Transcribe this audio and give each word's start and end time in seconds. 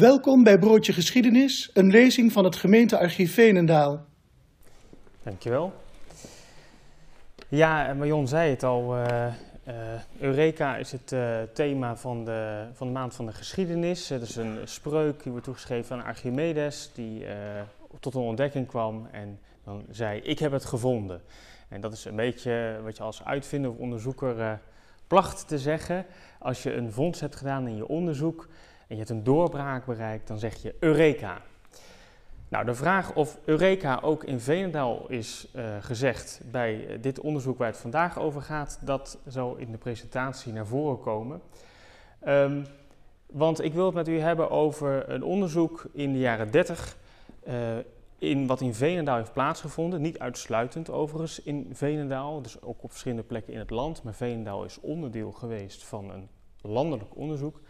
Welkom 0.00 0.44
bij 0.44 0.58
Broodje 0.58 0.92
Geschiedenis, 0.92 1.70
een 1.74 1.90
lezing 1.90 2.32
van 2.32 2.44
het 2.44 2.56
gemeentearchief 2.56 3.34
Veenendaal. 3.34 4.04
Dankjewel. 5.22 5.72
Ja, 7.48 7.94
Marion 7.94 8.28
zei 8.28 8.50
het 8.50 8.62
al, 8.62 8.96
uh, 8.96 9.26
uh, 9.68 9.74
Eureka 10.20 10.76
is 10.76 10.92
het 10.92 11.14
thema 11.54 11.96
van 11.96 12.24
de, 12.24 12.66
van 12.72 12.86
de 12.86 12.92
maand 12.92 13.14
van 13.14 13.26
de 13.26 13.32
geschiedenis. 13.32 14.08
Het 14.08 14.22
is 14.22 14.36
een 14.36 14.58
spreuk 14.64 15.22
die 15.22 15.30
wordt 15.30 15.46
toegeschreven 15.46 15.96
aan 15.96 16.04
Archimedes, 16.04 16.90
die 16.94 17.24
tot 18.00 18.14
een 18.14 18.20
ontdekking 18.20 18.66
kwam 18.66 19.08
en 19.12 19.38
dan 19.64 19.84
zei, 19.90 20.20
ik 20.20 20.38
heb 20.38 20.52
het 20.52 20.64
gevonden. 20.64 21.20
En 21.68 21.80
dat 21.80 21.92
is 21.92 22.04
een 22.04 22.16
beetje 22.16 22.80
wat 22.84 22.96
je 22.96 23.02
als 23.02 23.24
uitvinder 23.24 23.70
of 23.70 23.76
onderzoeker 23.76 24.60
placht 25.06 25.48
te 25.48 25.58
zeggen. 25.58 26.06
Als 26.38 26.62
je 26.62 26.74
een 26.74 26.92
vondst 26.92 27.20
hebt 27.20 27.36
gedaan 27.36 27.66
in 27.66 27.76
je 27.76 27.88
onderzoek 27.88 28.48
en 28.90 28.96
je 28.96 29.02
hebt 29.02 29.10
een 29.10 29.24
doorbraak 29.24 29.86
bereikt, 29.86 30.28
dan 30.28 30.38
zeg 30.38 30.62
je 30.62 30.74
Eureka. 30.78 31.42
Nou, 32.48 32.64
de 32.64 32.74
vraag 32.74 33.14
of 33.14 33.38
Eureka 33.44 33.98
ook 34.02 34.24
in 34.24 34.40
Veenendaal 34.40 35.08
is 35.08 35.48
uh, 35.56 35.76
gezegd 35.80 36.40
bij 36.50 36.98
dit 37.00 37.20
onderzoek 37.20 37.58
waar 37.58 37.66
het 37.66 37.76
vandaag 37.76 38.18
over 38.18 38.42
gaat, 38.42 38.78
dat 38.82 39.18
zal 39.26 39.56
in 39.56 39.70
de 39.70 39.78
presentatie 39.78 40.52
naar 40.52 40.66
voren 40.66 41.00
komen. 41.00 41.40
Um, 42.26 42.66
want 43.26 43.62
ik 43.62 43.72
wil 43.72 43.84
het 43.84 43.94
met 43.94 44.08
u 44.08 44.18
hebben 44.18 44.50
over 44.50 45.10
een 45.10 45.22
onderzoek 45.22 45.84
in 45.92 46.12
de 46.12 46.18
jaren 46.18 46.50
30, 46.50 46.96
uh, 47.48 47.54
in 48.18 48.46
wat 48.46 48.60
in 48.60 48.74
Veenendaal 48.74 49.16
heeft 49.16 49.32
plaatsgevonden. 49.32 50.00
Niet 50.00 50.18
uitsluitend 50.18 50.90
overigens 50.90 51.42
in 51.42 51.68
Veenendaal, 51.72 52.42
dus 52.42 52.62
ook 52.62 52.82
op 52.82 52.90
verschillende 52.90 53.24
plekken 53.24 53.52
in 53.52 53.58
het 53.58 53.70
land, 53.70 54.02
maar 54.02 54.14
Veenendaal 54.14 54.64
is 54.64 54.80
onderdeel 54.80 55.32
geweest 55.32 55.84
van 55.84 56.10
een 56.10 56.28
landelijk 56.60 57.16
onderzoek. 57.16 57.60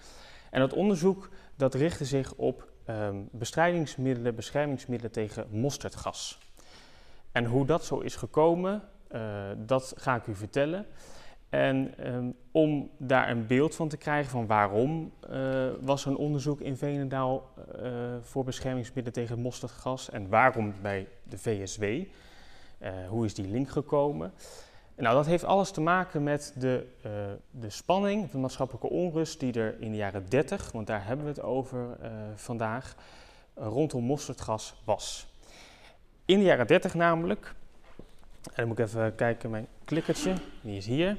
En 0.51 0.61
dat 0.61 0.73
onderzoek 0.73 1.29
dat 1.57 1.75
richtte 1.75 2.05
zich 2.05 2.35
op 2.35 2.69
um, 2.87 3.29
bestrijdingsmiddelen, 3.33 4.35
beschermingsmiddelen 4.35 5.13
tegen 5.13 5.47
mosterdgas. 5.51 6.39
En 7.33 7.45
hoe 7.45 7.67
dat 7.67 7.85
zo 7.85 7.99
is 7.99 8.17
gekomen, 8.17 8.83
uh, 9.13 9.21
dat 9.57 9.95
ga 9.97 10.15
ik 10.15 10.27
u 10.27 10.35
vertellen. 10.35 10.87
En 11.49 11.95
um, 12.15 12.35
om 12.51 12.91
daar 12.99 13.31
een 13.31 13.47
beeld 13.47 13.75
van 13.75 13.89
te 13.89 13.97
krijgen 13.97 14.31
van 14.31 14.47
waarom 14.47 15.13
uh, 15.31 15.71
was 15.81 16.05
een 16.05 16.17
onderzoek 16.17 16.61
in 16.61 16.77
Veenendaal 16.77 17.51
uh, 17.83 17.93
voor 18.23 18.45
beschermingsmiddelen 18.45 19.13
tegen 19.13 19.43
mosterdgas 19.43 20.11
en 20.11 20.29
waarom 20.29 20.75
bij 20.83 21.09
de 21.23 21.39
VSW, 21.39 21.85
hoe 23.09 23.25
is 23.25 23.35
die 23.35 23.49
link 23.49 23.69
gekomen? 23.71 24.33
Nou, 25.01 25.15
dat 25.15 25.27
heeft 25.27 25.45
alles 25.45 25.71
te 25.71 25.81
maken 25.81 26.23
met 26.23 26.55
de, 26.57 26.87
uh, 27.07 27.13
de 27.51 27.71
spanning, 27.71 28.31
de 28.31 28.39
maatschappelijke 28.39 28.89
onrust 28.89 29.41
die 29.41 29.53
er 29.53 29.81
in 29.81 29.91
de 29.91 29.97
jaren 29.97 30.29
30, 30.29 30.73
want 30.73 30.87
daar 30.87 31.07
hebben 31.07 31.25
we 31.25 31.31
het 31.31 31.43
over 31.43 31.97
uh, 32.03 32.11
vandaag, 32.35 32.95
rondom 33.55 34.05
mosterdgas 34.05 34.75
was. 34.85 35.27
In 36.25 36.39
de 36.39 36.45
jaren 36.45 36.67
30 36.67 36.95
namelijk, 36.95 37.55
en 38.43 38.53
dan 38.55 38.67
moet 38.67 38.79
ik 38.79 38.85
even 38.85 39.15
kijken, 39.15 39.51
mijn 39.51 39.67
klikkertje, 39.85 40.35
die 40.61 40.77
is 40.77 40.87
hier. 40.87 41.17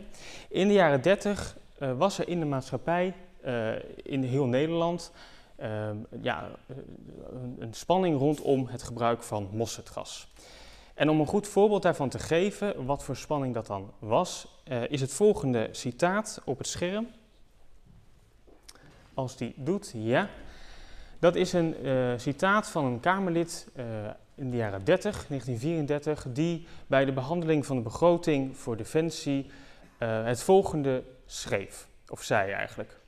In 0.49 0.67
de 0.67 0.73
jaren 0.73 1.01
30 1.01 1.57
was 1.77 2.19
er 2.19 2.27
in 2.27 2.39
de 2.39 2.45
maatschappij, 2.45 3.13
in 3.95 4.23
heel 4.23 4.45
Nederland, 4.45 5.11
ja, 6.21 6.49
een, 7.31 7.55
een 7.59 7.73
spanning 7.73 8.17
rondom 8.17 8.67
het 8.67 8.83
gebruik 8.83 9.23
van 9.23 9.49
mosterdgas. 9.51 10.27
En 10.93 11.09
om 11.09 11.19
een 11.19 11.27
goed 11.27 11.47
voorbeeld 11.47 11.81
daarvan 11.81 12.09
te 12.09 12.19
geven, 12.19 12.85
wat 12.85 13.03
voor 13.03 13.15
spanning 13.15 13.53
dat 13.53 13.67
dan 13.67 13.91
was, 13.99 14.47
uh, 14.67 14.89
is 14.89 15.01
het 15.01 15.13
volgende 15.13 15.69
citaat 15.71 16.41
op 16.45 16.57
het 16.57 16.67
scherm. 16.67 17.07
Als 19.13 19.37
die 19.37 19.53
doet, 19.55 19.91
ja. 19.95 20.29
Dat 21.19 21.35
is 21.35 21.53
een 21.53 21.85
uh, 21.85 22.13
citaat 22.17 22.67
van 22.67 22.85
een 22.85 22.99
Kamerlid 22.99 23.67
uh, 23.75 23.85
in 24.35 24.49
de 24.49 24.57
jaren 24.57 24.83
30, 24.83 25.27
1934, 25.27 26.25
die 26.29 26.67
bij 26.87 27.05
de 27.05 27.13
behandeling 27.13 27.65
van 27.65 27.75
de 27.75 27.81
begroting 27.81 28.57
voor 28.57 28.77
Defensie 28.77 29.49
het 30.01 30.43
volgende 30.43 31.03
schreef, 31.25 31.87
of 32.07 32.23
zei 32.23 32.51
eigenlijk. 32.51 32.99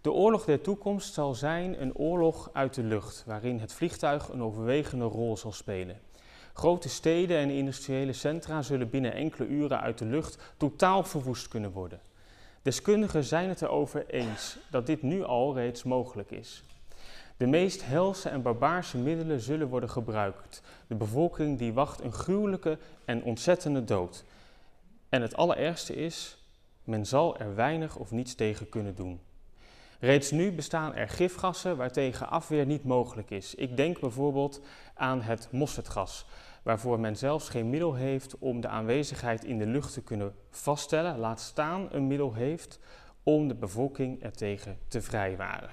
De 0.00 0.12
oorlog 0.12 0.44
der 0.44 0.60
toekomst 0.60 1.14
zal 1.14 1.34
zijn 1.34 1.80
een 1.82 1.96
oorlog 1.96 2.50
uit 2.52 2.74
de 2.74 2.82
lucht, 2.82 3.22
waarin 3.26 3.58
het 3.58 3.72
vliegtuig 3.72 4.28
een 4.28 4.42
overwegende 4.42 5.04
rol 5.04 5.36
zal 5.36 5.52
spelen. 5.52 6.00
Grote 6.54 6.88
steden 6.88 7.36
en 7.36 7.50
industriële 7.50 8.12
centra 8.12 8.62
zullen 8.62 8.90
binnen 8.90 9.14
enkele 9.14 9.48
uren 9.48 9.80
uit 9.80 9.98
de 9.98 10.04
lucht 10.04 10.38
totaal 10.56 11.04
verwoest 11.04 11.48
kunnen 11.48 11.70
worden. 11.70 12.00
Deskundigen 12.62 13.24
zijn 13.24 13.48
het 13.48 13.62
erover 13.62 14.06
eens 14.06 14.58
dat 14.70 14.86
dit 14.86 15.02
nu 15.02 15.24
al 15.24 15.54
reeds 15.54 15.82
mogelijk 15.82 16.30
is. 16.30 16.64
De 17.36 17.46
meest 17.46 17.86
helse 17.86 18.28
en 18.28 18.42
barbaarse 18.42 18.98
middelen 18.98 19.40
zullen 19.40 19.68
worden 19.68 19.90
gebruikt. 19.90 20.62
De 20.86 20.94
bevolking 20.94 21.58
die 21.58 21.72
wacht 21.72 22.00
een 22.00 22.12
gruwelijke 22.12 22.78
en 23.04 23.22
ontzettende 23.22 23.84
dood. 23.84 24.24
En 25.08 25.22
het 25.22 25.36
allerergste 25.36 25.94
is, 25.94 26.38
men 26.84 27.06
zal 27.06 27.38
er 27.38 27.54
weinig 27.54 27.96
of 27.96 28.10
niets 28.10 28.34
tegen 28.34 28.68
kunnen 28.68 28.94
doen. 28.94 29.20
Reeds 30.00 30.30
nu 30.30 30.52
bestaan 30.52 30.94
er 30.94 31.08
gifgassen 31.08 31.76
waartegen 31.76 32.30
afweer 32.30 32.66
niet 32.66 32.84
mogelijk 32.84 33.30
is. 33.30 33.54
Ik 33.54 33.76
denk 33.76 34.00
bijvoorbeeld 34.00 34.60
aan 34.94 35.22
het 35.22 35.48
mosterdgas, 35.50 36.26
waarvoor 36.62 37.00
men 37.00 37.16
zelfs 37.16 37.48
geen 37.48 37.70
middel 37.70 37.94
heeft 37.94 38.38
om 38.38 38.60
de 38.60 38.68
aanwezigheid 38.68 39.44
in 39.44 39.58
de 39.58 39.66
lucht 39.66 39.92
te 39.92 40.02
kunnen 40.02 40.34
vaststellen, 40.50 41.18
laat 41.18 41.40
staan 41.40 41.88
een 41.90 42.06
middel 42.06 42.34
heeft 42.34 42.78
om 43.22 43.48
de 43.48 43.54
bevolking 43.54 44.22
ertegen 44.22 44.78
te 44.88 45.02
vrijwaren. 45.02 45.70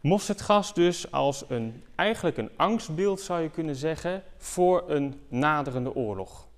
Mosterdgas 0.00 0.74
dus 0.74 1.10
als 1.10 1.44
een, 1.48 1.84
eigenlijk 1.94 2.36
een 2.36 2.50
angstbeeld 2.56 3.20
zou 3.20 3.42
je 3.42 3.50
kunnen 3.50 3.76
zeggen 3.76 4.22
voor 4.36 4.90
een 4.90 5.20
naderende 5.28 5.94
oorlog. 5.94 6.48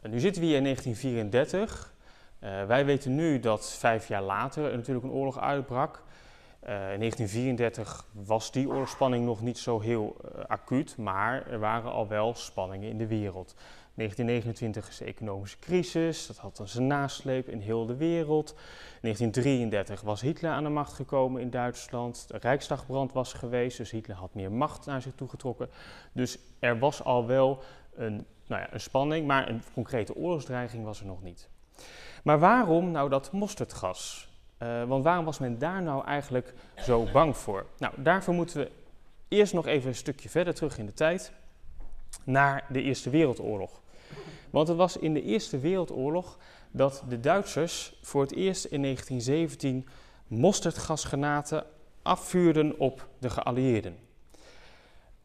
En 0.00 0.10
nu 0.10 0.20
zitten 0.20 0.42
we 0.42 0.48
hier 0.48 0.56
in 0.56 0.62
1934. 0.62 1.94
Uh, 2.40 2.64
wij 2.64 2.84
weten 2.84 3.14
nu 3.14 3.40
dat 3.40 3.72
vijf 3.78 4.08
jaar 4.08 4.22
later 4.22 4.76
natuurlijk 4.76 5.06
een 5.06 5.12
oorlog 5.12 5.40
uitbrak. 5.40 6.02
Uh, 6.64 6.72
in 6.72 6.98
1934 6.98 8.06
was 8.12 8.52
die 8.52 8.68
oorlogsspanning 8.68 9.24
nog 9.24 9.40
niet 9.40 9.58
zo 9.58 9.80
heel 9.80 10.16
uh, 10.24 10.44
acuut, 10.44 10.96
maar 10.96 11.50
er 11.50 11.58
waren 11.58 11.92
al 11.92 12.08
wel 12.08 12.34
spanningen 12.34 12.90
in 12.90 12.98
de 12.98 13.06
wereld. 13.06 13.54
1929 13.94 14.88
is 14.88 14.96
de 14.96 15.04
economische 15.04 15.58
crisis, 15.58 16.26
dat 16.26 16.36
had 16.36 16.60
zijn 16.64 16.86
nasleep 16.86 17.48
in 17.48 17.60
heel 17.60 17.86
de 17.86 17.96
wereld. 17.96 18.54
1933 19.00 20.00
was 20.00 20.20
Hitler 20.20 20.50
aan 20.50 20.62
de 20.62 20.68
macht 20.68 20.92
gekomen 20.92 21.40
in 21.40 21.50
Duitsland, 21.50 22.28
de 22.28 22.38
Rijksdagbrand 22.38 23.12
was 23.12 23.32
geweest, 23.32 23.76
dus 23.76 23.90
Hitler 23.90 24.16
had 24.16 24.34
meer 24.34 24.52
macht 24.52 24.86
naar 24.86 25.02
zich 25.02 25.14
toegetrokken. 25.14 25.68
Dus 26.12 26.38
er 26.58 26.78
was 26.78 27.04
al 27.04 27.26
wel 27.26 27.62
een, 27.94 28.26
nou 28.46 28.62
ja, 28.62 28.72
een 28.72 28.80
spanning, 28.80 29.26
maar 29.26 29.48
een 29.48 29.62
concrete 29.72 30.14
oorlogsdreiging 30.14 30.84
was 30.84 31.00
er 31.00 31.06
nog 31.06 31.22
niet. 31.22 31.48
Maar 32.22 32.38
waarom 32.38 32.90
nou 32.90 33.08
dat 33.08 33.32
mosterdgas? 33.32 34.28
Uh, 34.62 34.84
want 34.84 35.04
waarom 35.04 35.24
was 35.24 35.38
men 35.38 35.58
daar 35.58 35.82
nou 35.82 36.04
eigenlijk 36.04 36.54
zo 36.76 37.08
bang 37.12 37.36
voor? 37.36 37.66
Nou, 37.78 37.94
daarvoor 37.96 38.34
moeten 38.34 38.60
we 38.60 38.70
eerst 39.28 39.52
nog 39.52 39.66
even 39.66 39.88
een 39.88 39.94
stukje 39.94 40.28
verder 40.28 40.54
terug 40.54 40.78
in 40.78 40.86
de 40.86 40.94
tijd 40.94 41.32
naar 42.24 42.64
de 42.68 42.82
Eerste 42.82 43.10
Wereldoorlog. 43.10 43.80
Want 44.50 44.68
het 44.68 44.76
was 44.76 44.96
in 44.96 45.14
de 45.14 45.22
Eerste 45.22 45.58
Wereldoorlog 45.58 46.38
dat 46.70 47.04
de 47.08 47.20
Duitsers 47.20 47.98
voor 48.02 48.22
het 48.22 48.32
eerst 48.32 48.64
in 48.64 48.82
1917 48.82 49.88
mosterdgasgranaten 50.26 51.64
afvuurden 52.02 52.78
op 52.78 53.08
de 53.18 53.30
geallieerden. 53.30 53.96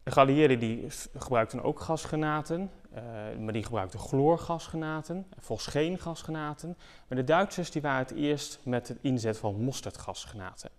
De 0.03 0.11
geallieerden 0.11 0.59
die 0.59 0.88
gebruikten 1.17 1.63
ook 1.63 1.79
gasgranaten, 1.79 2.72
uh, 2.96 3.40
maar 3.40 3.53
die 3.53 3.63
gebruikten 3.63 4.00
chloorgasgranaten, 4.00 5.28
fosgeengasgranaten. 5.40 6.78
Maar 7.07 7.18
de 7.18 7.24
Duitsers 7.24 7.72
die 7.72 7.81
waren 7.81 8.07
het 8.07 8.12
eerst 8.12 8.59
met 8.63 8.88
het 8.88 8.97
inzet 9.02 9.38
van 9.38 9.63
mosterdgasgranaten. 9.63 10.69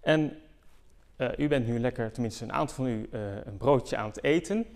En 0.00 0.38
uh, 1.16 1.28
u 1.36 1.48
bent 1.48 1.66
nu 1.66 1.78
lekker, 1.78 2.12
tenminste 2.12 2.44
een 2.44 2.52
aantal 2.52 2.76
van 2.76 2.86
u, 2.86 3.08
uh, 3.12 3.20
een 3.44 3.56
broodje 3.56 3.96
aan 3.96 4.08
het 4.08 4.24
eten. 4.24 4.66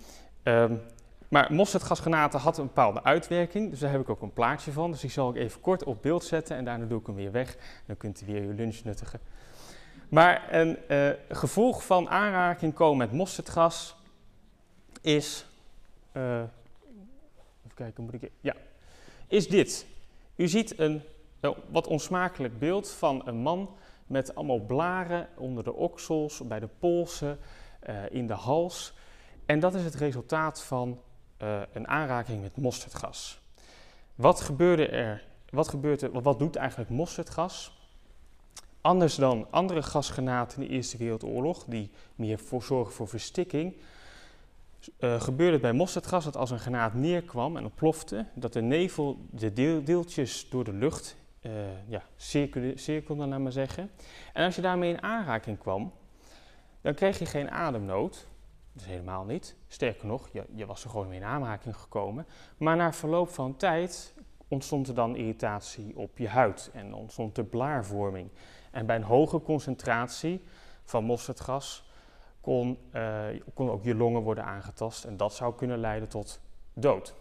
Um, 0.42 0.80
maar 1.28 1.52
mosterdgasgranaten 1.52 2.40
had 2.40 2.58
een 2.58 2.66
bepaalde 2.66 3.02
uitwerking, 3.02 3.70
dus 3.70 3.78
daar 3.78 3.90
heb 3.90 4.00
ik 4.00 4.08
ook 4.08 4.22
een 4.22 4.32
plaatje 4.32 4.72
van. 4.72 4.90
Dus 4.90 5.00
die 5.00 5.10
zal 5.10 5.30
ik 5.30 5.36
even 5.36 5.60
kort 5.60 5.84
op 5.84 6.02
beeld 6.02 6.24
zetten 6.24 6.56
en 6.56 6.64
daarna 6.64 6.84
doe 6.84 7.00
ik 7.00 7.06
hem 7.06 7.14
weer 7.14 7.32
weg. 7.32 7.56
Dan 7.86 7.96
kunt 7.96 8.22
u 8.22 8.26
weer 8.26 8.42
uw 8.42 8.54
lunch 8.54 8.84
nuttigen. 8.84 9.20
Maar 10.08 10.54
een 10.54 10.78
gevolg 11.28 11.84
van 11.84 12.08
aanraking 12.08 12.74
komen 12.74 12.96
met 12.96 13.12
mosterdgas 13.12 13.96
is. 15.00 15.46
Uh, 16.12 16.38
even 17.64 17.74
kijken, 17.74 18.04
moet 18.04 18.22
ik. 18.22 18.30
Ja, 18.40 18.54
is 19.26 19.48
dit. 19.48 19.86
U 20.36 20.48
ziet 20.48 20.78
een 20.78 21.02
wat 21.70 21.86
onsmakelijk 21.86 22.58
beeld 22.58 22.90
van 22.90 23.22
een 23.24 23.36
man 23.36 23.74
met 24.06 24.34
allemaal 24.34 24.58
blaren 24.58 25.28
onder 25.36 25.64
de 25.64 25.72
oksels, 25.72 26.46
bij 26.46 26.60
de 26.60 26.68
polsen, 26.78 27.38
uh, 27.88 28.10
in 28.10 28.26
de 28.26 28.32
hals. 28.32 28.94
En 29.46 29.60
dat 29.60 29.74
is 29.74 29.84
het 29.84 29.94
resultaat 29.94 30.62
van 30.62 31.00
een 31.72 31.88
aanraking 31.88 32.42
met 32.42 32.56
mosterdgas. 32.56 33.40
Wat 34.14 34.40
gebeurde 34.40 34.86
er? 34.86 35.24
Wat, 35.50 35.68
gebeurt 35.68 36.02
er, 36.02 36.22
wat 36.22 36.38
doet 36.38 36.56
eigenlijk 36.56 36.90
mosterdgas? 36.90 37.80
Anders 38.80 39.14
dan 39.14 39.46
andere 39.50 39.82
gasgranaten 39.82 40.62
in 40.62 40.68
de 40.68 40.74
Eerste 40.74 40.96
Wereldoorlog, 40.96 41.64
die 41.64 41.90
meer 42.14 42.38
voor 42.38 42.62
zorgen 42.62 42.94
voor 42.94 43.08
verstikking, 43.08 43.76
uh, 44.98 45.20
gebeurde 45.20 45.52
het 45.52 45.62
bij 45.62 45.72
mosterdgas 45.72 46.24
dat 46.24 46.36
als 46.36 46.50
een 46.50 46.58
granaat 46.58 46.94
neerkwam 46.94 47.56
en 47.56 47.64
ontplofte, 47.64 48.26
dat 48.34 48.52
de 48.52 48.62
nevel 48.62 49.26
de 49.30 49.52
deeltjes 49.82 50.48
door 50.50 50.64
de 50.64 50.72
lucht 50.72 51.16
uh, 51.42 51.52
ja, 51.88 52.02
cirkelde, 52.16 52.78
cirkelde, 52.78 53.26
laat 53.26 53.40
maar 53.40 53.52
zeggen. 53.52 53.90
En 54.32 54.44
als 54.44 54.56
je 54.56 54.62
daarmee 54.62 54.90
in 54.90 55.02
aanraking 55.02 55.58
kwam, 55.58 55.92
dan 56.80 56.94
kreeg 56.94 57.18
je 57.18 57.26
geen 57.26 57.50
ademnood. 57.50 58.26
Dus 58.72 58.86
helemaal 58.86 59.24
niet. 59.24 59.56
Sterker 59.68 60.06
nog, 60.06 60.28
je, 60.32 60.44
je 60.54 60.66
was 60.66 60.84
er 60.84 60.90
gewoon 60.90 61.08
mee 61.08 61.18
in 61.18 61.24
aanraking 61.24 61.76
gekomen. 61.76 62.26
Maar 62.56 62.76
na 62.76 62.92
verloop 62.92 63.28
van 63.28 63.56
tijd 63.56 64.14
ontstond 64.48 64.88
er 64.88 64.94
dan 64.94 65.16
irritatie 65.16 65.96
op 65.96 66.18
je 66.18 66.28
huid 66.28 66.70
en 66.72 66.94
ontstond 66.94 67.38
er 67.38 67.44
blaarvorming. 67.44 68.28
En 68.70 68.86
bij 68.86 68.96
een 68.96 69.02
hoge 69.02 69.40
concentratie 69.40 70.44
van 70.84 71.04
mosterdgas 71.04 71.91
kon, 72.42 72.78
uh, 72.94 73.26
kon 73.54 73.70
ook 73.70 73.84
je 73.84 73.94
longen 73.94 74.22
worden 74.22 74.44
aangetast 74.44 75.04
en 75.04 75.16
dat 75.16 75.34
zou 75.34 75.54
kunnen 75.54 75.78
leiden 75.78 76.08
tot 76.08 76.40
dood. 76.72 77.14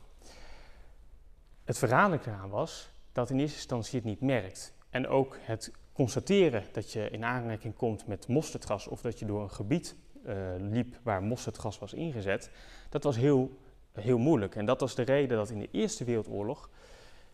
Het 1.64 1.78
verraderlijke 1.78 2.30
eraan 2.30 2.50
was 2.50 2.92
dat 3.12 3.30
in 3.30 3.40
eerste 3.40 3.56
instantie 3.56 3.96
het 3.96 4.08
niet 4.08 4.22
merkt. 4.22 4.74
En 4.90 5.08
ook 5.08 5.38
het 5.42 5.72
constateren 5.94 6.64
dat 6.72 6.92
je 6.92 7.10
in 7.10 7.24
aanraking 7.24 7.76
komt 7.76 8.08
met 8.08 8.28
mosterdgas 8.28 8.88
of 8.88 9.02
dat 9.02 9.20
je 9.20 9.26
door 9.26 9.42
een 9.42 9.52
gebied 9.52 9.96
uh, 10.26 10.36
liep 10.58 11.00
waar 11.04 11.24
mosterdgas 11.24 11.80
was 11.80 11.94
ingezet, 11.94 12.50
dat 12.90 13.04
was 13.04 13.16
heel, 13.16 13.58
heel 13.92 14.18
moeilijk. 14.18 14.56
En 14.56 14.66
dat 14.66 14.80
was 14.80 14.96
de 14.96 15.02
reden 15.02 15.38
dat 15.38 15.50
in 15.50 15.60
de 15.60 15.70
Eerste 15.72 16.04
Wereldoorlog 16.04 16.70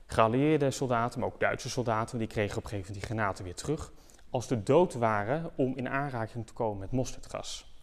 geallieerde 0.05 0.71
soldaten, 0.71 1.19
maar 1.19 1.29
ook 1.29 1.39
Duitse 1.39 1.69
soldaten, 1.69 2.17
die 2.17 2.27
kregen 2.27 2.57
op 2.57 2.63
een 2.63 2.69
gegeven 2.69 2.91
moment 2.93 3.07
die 3.07 3.15
granaten 3.17 3.43
weer 3.43 3.55
terug, 3.55 3.91
als 4.29 4.47
de 4.47 4.63
dood 4.63 4.93
waren 4.93 5.51
om 5.55 5.75
in 5.75 5.89
aanraking 5.89 6.47
te 6.47 6.53
komen 6.53 6.79
met 6.79 6.91
mosterdgas. 6.91 7.76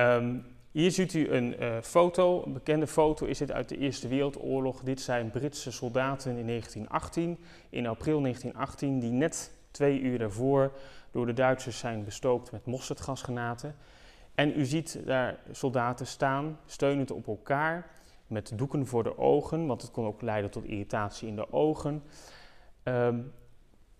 Um, 0.00 0.44
hier 0.70 0.90
ziet 0.90 1.14
u 1.14 1.30
een 1.30 1.62
uh, 1.62 1.76
foto, 1.82 2.42
een 2.44 2.52
bekende 2.52 2.86
foto 2.86 3.26
is 3.26 3.38
dit 3.38 3.52
uit 3.52 3.68
de 3.68 3.78
Eerste 3.78 4.08
Wereldoorlog. 4.08 4.82
Dit 4.82 5.00
zijn 5.00 5.30
Britse 5.30 5.72
soldaten 5.72 6.36
in 6.36 6.46
1918, 6.46 7.38
in 7.70 7.86
april 7.86 8.20
1918, 8.20 8.98
die 8.98 9.10
net 9.10 9.52
twee 9.70 10.00
uur 10.00 10.18
daarvoor 10.18 10.72
door 11.10 11.26
de 11.26 11.32
Duitsers 11.32 11.78
zijn 11.78 12.04
bestookt 12.04 12.52
met 12.52 12.66
mosterdgasgranaten. 12.66 13.74
En 14.34 14.58
u 14.60 14.64
ziet 14.64 15.00
daar 15.06 15.38
soldaten 15.50 16.06
staan, 16.06 16.58
steunend 16.66 17.10
op 17.10 17.26
elkaar, 17.26 17.90
met 18.26 18.52
doeken 18.54 18.86
voor 18.86 19.02
de 19.02 19.18
ogen, 19.18 19.66
want 19.66 19.82
het 19.82 19.90
kon 19.90 20.06
ook 20.06 20.22
leiden 20.22 20.50
tot 20.50 20.64
irritatie 20.64 21.28
in 21.28 21.36
de 21.36 21.52
ogen. 21.52 22.02
Um, 22.84 23.32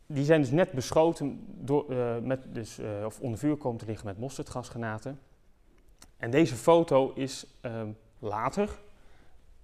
die 0.07 0.25
zijn 0.25 0.41
dus 0.41 0.51
net 0.51 0.73
beschoten, 0.73 1.45
door, 1.47 1.93
uh, 1.93 2.19
met, 2.19 2.55
dus, 2.55 2.79
uh, 2.79 3.05
of 3.05 3.21
onder 3.21 3.39
vuur 3.39 3.57
komen 3.57 3.79
te 3.79 3.87
liggen 3.87 4.07
met 4.07 4.19
mosterdgasgranaten. 4.19 5.19
En 6.19 6.31
deze 6.31 6.55
foto 6.55 7.13
is 7.15 7.47
um, 7.63 7.97
later 8.19 8.79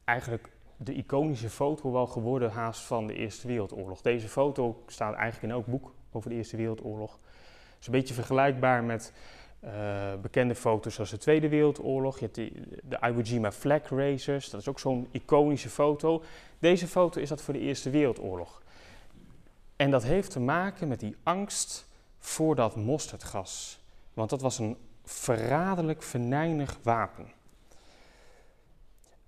eigenlijk 0.05 0.49
de 0.77 0.95
iconische 0.95 1.51
foto 1.51 1.93
wel 1.93 2.07
geworden 2.07 2.51
haast 2.51 2.81
van 2.81 3.07
de 3.07 3.15
Eerste 3.15 3.47
Wereldoorlog. 3.47 4.01
Deze 4.01 4.29
foto 4.29 4.83
staat 4.87 5.15
eigenlijk 5.15 5.43
in 5.43 5.51
elk 5.51 5.67
boek 5.67 5.93
over 6.13 6.31
de 6.31 6.37
Eerste 6.37 6.57
Wereldoorlog. 6.57 7.13
Het 7.13 7.81
is 7.81 7.87
een 7.87 7.93
beetje 7.93 8.15
vergelijkbaar 8.15 8.85
met 8.85 9.13
uh, 9.65 10.15
bekende 10.23 10.55
foto's 10.55 10.95
zoals 10.95 11.11
de 11.11 11.19
Tweede 11.19 11.49
Wereldoorlog. 11.49 12.19
Je 12.19 12.25
hebt 12.25 12.35
die, 12.35 12.63
de 12.83 12.99
Iwo 13.01 13.21
Jima 13.21 13.53
flag 13.53 13.89
raisers, 13.89 14.51
dat 14.51 14.61
is 14.61 14.69
ook 14.69 14.79
zo'n 14.79 15.09
iconische 15.11 15.69
foto. 15.69 16.23
Deze 16.59 16.87
foto 16.87 17.21
is 17.21 17.29
dat 17.29 17.43
voor 17.43 17.55
de 17.55 17.61
Eerste 17.61 17.91
Wereldoorlog. 17.91 18.63
En 19.77 19.91
dat 19.91 20.03
heeft 20.03 20.31
te 20.31 20.41
maken 20.41 20.89
met 20.89 21.01
die 21.01 21.17
angst 21.23 21.87
voor 22.19 22.55
dat 22.55 22.77
mosterdgas. 22.77 23.81
Want 24.13 24.31
dat 24.31 24.41
was 24.41 24.59
een 24.59 24.77
verraderlijk, 25.05 26.03
venijnig 26.03 26.79
wapen. 26.83 27.33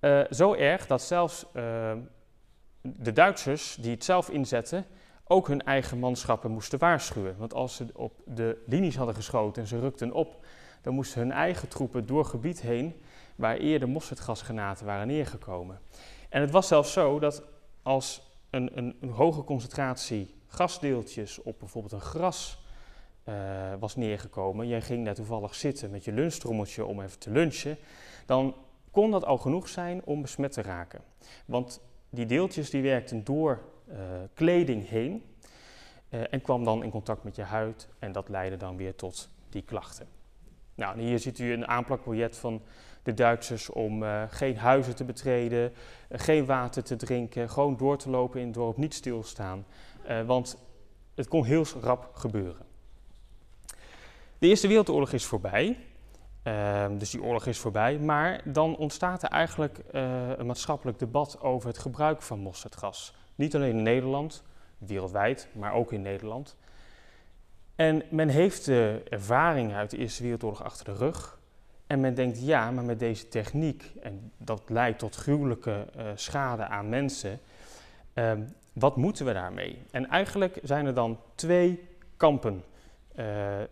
Uh, 0.01 0.21
zo 0.31 0.55
erg 0.55 0.87
dat 0.87 1.03
zelfs 1.03 1.45
uh, 1.53 1.93
de 2.81 3.13
Duitsers 3.13 3.77
die 3.81 3.91
het 3.91 4.05
zelf 4.05 4.29
inzetten, 4.29 4.87
ook 5.25 5.49
hun 5.49 5.63
eigen 5.63 5.99
manschappen 5.99 6.51
moesten 6.51 6.79
waarschuwen. 6.79 7.37
Want 7.39 7.55
als 7.55 7.77
ze 7.77 7.87
op 7.93 8.13
de 8.25 8.63
linies 8.67 8.97
hadden 8.97 9.15
geschoten 9.15 9.63
en 9.63 9.69
ze 9.69 9.79
rukten 9.79 10.13
op, 10.13 10.47
dan 10.83 10.95
moesten 10.95 11.21
hun 11.21 11.33
eigen 11.33 11.69
troepen 11.69 12.07
door 12.07 12.25
gebied 12.25 12.61
heen 12.61 13.03
waar 13.37 13.57
eerder 13.57 13.89
mosterdgasgranaten 13.89 14.87
waren 14.87 15.07
neergekomen. 15.07 15.81
En 16.29 16.41
het 16.41 16.51
was 16.51 16.69
zelfs 16.69 16.93
zo 16.93 17.19
dat 17.19 17.43
als 17.83 18.23
een, 18.51 18.71
een 18.75 19.11
hoge 19.11 19.45
concentratie 19.45 20.35
gasdeeltjes 20.47 21.43
op 21.43 21.59
bijvoorbeeld 21.59 21.93
een 21.93 22.01
gras 22.01 22.66
uh, 23.29 23.35
was 23.79 23.97
neergekomen, 23.97 24.69
jij 24.69 24.81
ging 24.81 25.05
daar 25.05 25.15
toevallig 25.15 25.55
zitten 25.55 25.91
met 25.91 26.05
je 26.05 26.13
lunchtrommeltje 26.13 26.85
om 26.85 27.01
even 27.01 27.19
te 27.19 27.31
lunchen, 27.31 27.77
dan 28.27 28.55
kon 28.91 29.11
dat 29.11 29.25
al 29.25 29.39
genoeg 29.39 29.69
zijn 29.69 30.05
om 30.05 30.23
besmet 30.23 30.53
te 30.53 30.63
raken. 30.63 31.01
Want 31.47 31.81
die 32.11 32.27
deeltjes 32.27 32.71
die 32.71 32.83
werkten 32.83 33.25
door 33.25 33.63
uh, 33.89 33.97
kleding 34.35 34.89
heen 34.89 35.23
uh, 36.11 36.21
en 36.31 36.41
kwam 36.41 36.65
dan 36.65 36.83
in 36.83 36.91
contact 36.91 37.25
met 37.25 37.37
je 37.37 37.43
huid 37.43 37.89
en 37.99 38.13
dat 38.13 38.29
leidde 38.29 38.57
dan 38.57 38.77
weer 38.77 38.95
tot 38.95 39.29
die 39.49 39.63
klachten. 39.63 40.07
Nou, 40.75 41.01
hier 41.01 41.19
ziet 41.19 41.39
u 41.39 41.53
een 41.53 41.67
aanplakbiljet 41.67 42.37
van 42.37 42.63
de 43.03 43.15
Duitsers 43.15 43.71
om 43.71 44.05
geen 44.29 44.57
huizen 44.57 44.97
te 44.97 45.05
betreden, 45.05 45.73
geen 46.11 46.47
water 46.47 46.83
te 46.83 46.97
drinken, 46.97 47.51
gewoon 47.51 47.77
door 47.77 47.99
te 47.99 48.11
lopen 48.11 48.41
in 48.41 48.47
het 48.47 48.55
dorp, 48.55 48.77
niet 48.77 48.95
stilstaan. 48.95 49.67
want 50.27 50.59
het 51.15 51.29
kon 51.29 51.45
heel 51.45 51.65
rap 51.81 52.11
gebeuren. 52.15 52.76
De 54.39 54.47
Eerste 54.47 54.69
Wereldoorlog 54.69 55.13
is 55.13 55.25
voorbij, 55.25 55.79
uh, 56.45 56.87
dus 56.99 57.11
die 57.11 57.23
oorlog 57.23 57.47
is 57.47 57.59
voorbij, 57.59 57.99
maar 57.99 58.41
dan 58.45 58.77
ontstaat 58.77 59.23
er 59.23 59.29
eigenlijk 59.29 59.79
uh, 59.93 60.29
een 60.37 60.47
maatschappelijk 60.47 60.99
debat 60.99 61.41
over 61.41 61.69
het 61.69 61.79
gebruik 61.79 62.23
van 62.23 62.39
mosterdgas. 62.39 63.15
Niet 63.35 63.55
alleen 63.55 63.77
in 63.77 63.83
Nederland, 63.83 64.43
wereldwijd, 64.79 65.49
maar 65.53 65.73
ook 65.73 65.93
in 65.93 66.03
Nederland. 66.03 66.57
En 67.75 68.03
men 68.11 68.29
heeft 68.29 68.65
de 68.65 69.03
ervaring 69.09 69.75
uit 69.75 69.91
de 69.91 69.97
Eerste 69.97 70.23
Wereldoorlog 70.23 70.65
achter 70.65 70.85
de 70.85 70.93
rug. 70.93 71.39
En 71.87 72.01
men 72.01 72.15
denkt, 72.15 72.43
ja, 72.43 72.71
maar 72.71 72.85
met 72.85 72.99
deze 72.99 73.29
techniek, 73.29 73.93
en 74.03 74.33
dat 74.39 74.63
leidt 74.67 74.99
tot 74.99 75.17
gruwelijke 75.17 75.87
uh, 75.97 76.05
schade 76.15 76.67
aan 76.67 76.89
mensen, 76.89 77.41
ehm, 78.15 78.43
wat 78.73 78.97
moeten 78.97 79.27
we 79.27 79.33
daarmee? 79.33 79.83
En 79.91 80.09
eigenlijk 80.09 80.59
zijn 80.63 80.87
er 80.87 80.95
dan 80.95 81.19
twee 81.35 81.89
kampen 82.17 82.63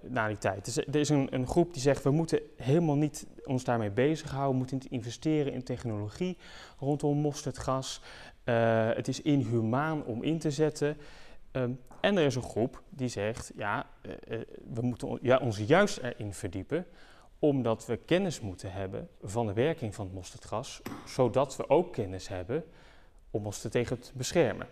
na 0.00 0.28
die 0.28 0.38
tijd. 0.38 0.64
Dus 0.64 0.76
er 0.76 0.96
is 0.96 1.08
een, 1.08 1.34
een, 1.34 1.46
groep 1.46 1.72
die 1.72 1.82
zegt, 1.82 2.02
we 2.02 2.10
moeten 2.10 2.40
helemaal 2.56 2.96
niet 2.96 3.26
ons 3.44 3.64
daarmee 3.64 3.90
bezighouden, 3.90 4.50
we 4.50 4.58
moeten 4.58 4.78
niet 4.82 4.90
investeren 4.90 5.52
in 5.52 5.62
technologie 5.62 6.36
rondom 6.78 7.18
mosterdgas. 7.18 8.00
Uh, 8.44 8.90
het 8.92 9.08
is 9.08 9.22
inhumaan 9.22 10.04
om 10.04 10.22
in 10.22 10.38
te 10.38 10.50
zetten. 10.50 10.96
Um, 11.52 11.80
en 12.00 12.16
er 12.16 12.24
is 12.24 12.34
een 12.34 12.42
groep 12.42 12.82
die 12.88 13.08
zegt, 13.08 13.52
ja, 13.56 13.86
uh, 14.02 14.40
we 14.74 14.80
moeten 14.80 15.18
ja, 15.22 15.38
ons 15.38 15.58
juist 15.58 15.98
erin 15.98 16.34
verdiepen, 16.34 16.86
omdat 17.38 17.86
we 17.86 17.96
kennis 17.96 18.40
moeten 18.40 18.72
hebben 18.72 19.08
van 19.22 19.46
de 19.46 19.52
werking 19.52 19.94
van 19.94 20.04
het 20.04 20.14
mosterdgas, 20.14 20.82
zodat 21.06 21.56
we 21.56 21.68
ook 21.68 21.92
kennis 21.92 22.28
hebben 22.28 22.64
om 23.30 23.46
ons 23.46 23.64
er 23.64 23.70
tegen 23.70 24.00
te 24.00 24.10
beschermen. 24.14 24.66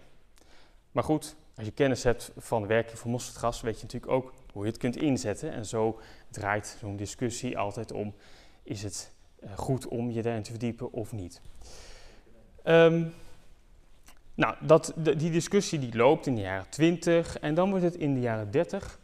Maar 0.91 1.05
goed, 1.05 1.37
als 1.57 1.67
je 1.67 1.73
kennis 1.73 2.03
hebt 2.03 2.33
van 2.37 2.63
de 2.63 2.69
werking 2.69 2.99
van 2.99 3.11
mosterdgas, 3.11 3.61
weet 3.61 3.77
je 3.77 3.83
natuurlijk 3.83 4.13
ook 4.13 4.33
hoe 4.53 4.65
je 4.65 4.71
het 4.71 4.81
kunt 4.81 4.97
inzetten. 4.97 5.53
En 5.53 5.67
zo 5.67 6.01
draait 6.31 6.77
zo'n 6.81 6.97
discussie 6.97 7.59
altijd 7.59 7.93
om, 7.93 8.15
is 8.63 8.83
het 8.83 9.13
uh, 9.45 9.51
goed 9.57 9.89
om 9.89 10.11
je 10.11 10.23
daarin 10.23 10.43
te 10.43 10.51
verdiepen 10.51 10.93
of 10.93 11.13
niet. 11.13 11.41
Um, 12.65 13.15
nou, 14.35 14.55
dat, 14.61 14.93
die 14.97 15.31
discussie 15.31 15.79
die 15.79 15.97
loopt 15.97 16.27
in 16.27 16.35
de 16.35 16.41
jaren 16.41 16.69
20 16.69 17.39
en 17.39 17.55
dan 17.55 17.71
wordt 17.71 17.85
het 17.85 17.95
in 17.95 18.15
de 18.15 18.21
jaren 18.21 18.51
30, 18.51 18.99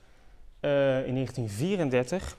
uh, 0.61 1.07
in 1.07 1.15
1934, 1.15 2.37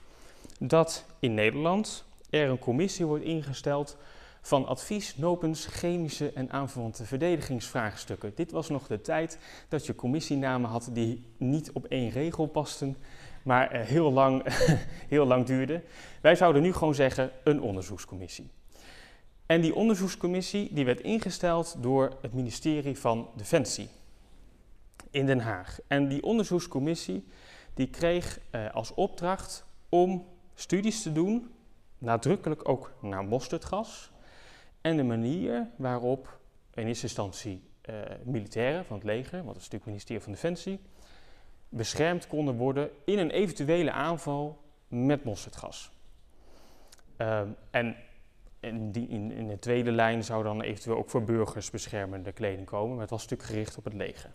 dat 0.59 1.05
in 1.19 1.33
Nederland 1.33 2.05
er 2.29 2.49
een 2.49 2.59
commissie 2.59 3.05
wordt 3.05 3.23
ingesteld 3.23 3.97
van 4.41 4.65
advies 4.67 5.17
nopens 5.17 5.65
chemische 5.65 6.31
en 6.33 6.51
aanverwante 6.51 7.05
verdedigingsvraagstukken. 7.05 8.31
Dit 8.35 8.51
was 8.51 8.69
nog 8.69 8.87
de 8.87 9.01
tijd 9.01 9.37
dat 9.67 9.85
je 9.85 9.95
commissienamen 9.95 10.69
had 10.69 10.89
die 10.93 11.25
niet 11.37 11.71
op 11.71 11.85
één 11.85 12.09
regel 12.09 12.45
pasten, 12.45 12.97
maar 13.43 13.75
uh, 13.75 13.81
heel, 13.81 14.11
lang, 14.11 14.43
heel 15.15 15.25
lang 15.25 15.45
duurden. 15.45 15.83
Wij 16.21 16.35
zouden 16.35 16.61
nu 16.61 16.73
gewoon 16.73 16.95
zeggen 16.95 17.31
een 17.43 17.61
onderzoekscommissie. 17.61 18.49
En 19.45 19.61
die 19.61 19.75
onderzoekscommissie 19.75 20.73
die 20.73 20.85
werd 20.85 21.01
ingesteld 21.01 21.75
door 21.79 22.17
het 22.21 22.33
ministerie 22.33 22.99
van 22.99 23.29
Defensie 23.35 23.89
in 25.11 25.25
Den 25.25 25.39
Haag. 25.39 25.79
En 25.87 26.07
die 26.07 26.23
onderzoekscommissie 26.23 27.27
die 27.73 27.89
kreeg 27.89 28.39
uh, 28.51 28.73
als 28.73 28.93
opdracht 28.93 29.65
om 29.89 30.25
studies 30.55 31.01
te 31.01 31.11
doen, 31.11 31.51
nadrukkelijk 31.97 32.69
ook 32.69 32.91
naar 33.01 33.23
mosterdgas, 33.23 34.11
en 34.81 34.97
de 34.97 35.03
manier 35.03 35.67
waarop 35.75 36.39
in 36.73 36.87
eerste 36.87 37.03
instantie 37.03 37.63
uh, 37.89 37.95
militairen 38.23 38.85
van 38.85 38.95
het 38.95 39.05
leger, 39.05 39.43
want 39.43 39.45
dat 39.45 39.55
is 39.55 39.69
natuurlijk 39.69 39.83
het 39.83 39.85
ministerie 39.85 40.21
van 40.21 40.31
Defensie, 40.31 40.79
beschermd 41.69 42.27
konden 42.27 42.55
worden 42.55 42.89
in 43.05 43.19
een 43.19 43.29
eventuele 43.29 43.91
aanval 43.91 44.61
met 44.87 45.23
mosterdgas. 45.23 45.91
Ehm, 47.17 47.47
en 47.69 47.95
in, 48.59 48.91
die, 48.91 49.07
in, 49.07 49.31
in, 49.31 49.47
de 49.47 49.59
tweede 49.59 49.91
lijn 49.91 50.23
zou 50.23 50.43
dan 50.43 50.61
eventueel 50.61 50.97
ook 50.97 51.09
voor 51.09 51.23
burgers 51.23 51.69
beschermende 51.69 52.31
kleding 52.31 52.65
komen, 52.65 52.91
maar 52.91 53.01
het 53.01 53.09
was 53.09 53.23
stuk 53.23 53.43
gericht 53.43 53.77
op 53.77 53.83
het 53.83 53.93
leger. 53.93 54.31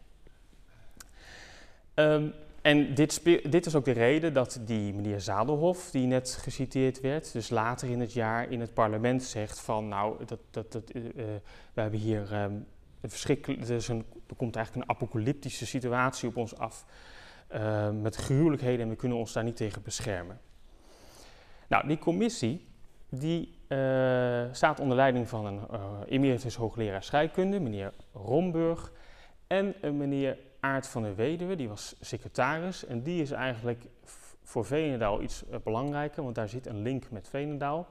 Um, 1.94 2.32
en 2.64 2.94
dit, 2.94 3.24
dit, 3.50 3.66
is 3.66 3.74
ook 3.74 3.84
de 3.84 3.90
reden 3.90 4.32
dat 4.32 4.60
die 4.64 4.94
meneer 4.94 5.20
Zadelhof, 5.20 5.90
die 5.90 6.06
net 6.06 6.38
geciteerd 6.40 7.00
werd, 7.00 7.32
dus 7.32 7.50
later 7.50 7.88
in 7.88 8.00
het 8.00 8.12
jaar 8.12 8.50
in 8.50 8.60
het 8.60 8.74
parlement 8.74 9.22
zegt 9.22 9.60
van 9.60 9.88
nou, 9.88 10.24
dat, 10.24 10.38
dat, 10.50 10.72
dat, 10.72 10.94
uh, 10.94 11.02
we 11.74 11.80
hebben 11.80 12.00
hier 12.00 12.42
um, 12.42 12.66
een 13.00 13.10
verschrikkelijk, 13.10 13.68
er, 13.68 14.04
komt 14.36 14.56
eigenlijk 14.56 14.86
een 14.86 14.96
apocalyptische 14.96 15.66
situatie 15.66 16.28
op 16.28 16.36
ons 16.36 16.56
af 16.56 16.84
uh, 17.54 17.90
met 17.90 18.16
gruwelijkheden 18.16 18.80
en 18.80 18.88
we 18.88 18.96
kunnen 18.96 19.18
ons 19.18 19.32
daar 19.32 19.44
niet 19.44 19.56
tegen 19.56 19.82
beschermen. 19.82 20.40
Nou, 21.68 21.86
die 21.86 21.98
commissie 21.98 22.66
die 23.08 23.58
uh, 23.68 24.44
staat 24.52 24.80
onder 24.80 24.96
leiding 24.96 25.28
van 25.28 25.46
een 25.46 25.60
emeritus 26.06 26.54
hoogleraar 26.54 27.02
scheikunde, 27.02 27.60
meneer 27.60 27.92
Romburg, 28.12 28.92
en 29.46 29.74
een 29.80 29.96
meneer 29.96 30.36
Aart 30.64 30.86
van 30.86 31.02
der 31.02 31.14
Weduwe, 31.14 31.56
die 31.56 31.68
was 31.68 31.94
secretaris. 32.00 32.84
En 32.86 33.02
die 33.02 33.22
is 33.22 33.30
eigenlijk 33.30 33.84
voor 34.42 34.64
Veenendaal 34.64 35.22
iets 35.22 35.44
uh, 35.50 35.56
belangrijker, 35.64 36.22
want 36.22 36.34
daar 36.34 36.48
zit 36.48 36.66
een 36.66 36.82
link 36.82 37.10
met 37.10 37.28
Veenendaal. 37.28 37.86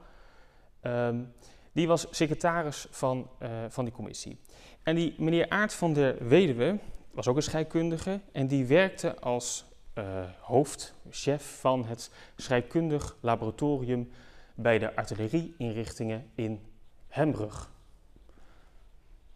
Um, 0.82 1.32
die 1.72 1.86
was 1.86 2.06
secretaris 2.10 2.86
van, 2.90 3.30
uh, 3.42 3.48
van 3.68 3.84
die 3.84 3.92
commissie. 3.92 4.40
En 4.82 4.94
die 4.94 5.14
meneer 5.18 5.48
Aart 5.48 5.74
van 5.74 5.92
der 5.92 6.28
Weduwe 6.28 6.78
was 7.10 7.28
ook 7.28 7.36
een 7.36 7.42
scheikundige 7.42 8.20
en 8.32 8.46
die 8.46 8.66
werkte 8.66 9.20
als 9.20 9.64
uh, 9.94 10.04
hoofd, 10.40 10.94
chef 11.10 11.58
van 11.60 11.84
het 11.84 12.10
scheikundig 12.36 13.16
laboratorium 13.20 14.10
bij 14.54 14.78
de 14.78 14.96
artillerieinrichtingen 14.96 16.30
in 16.34 16.60
Hembrug. 17.08 17.70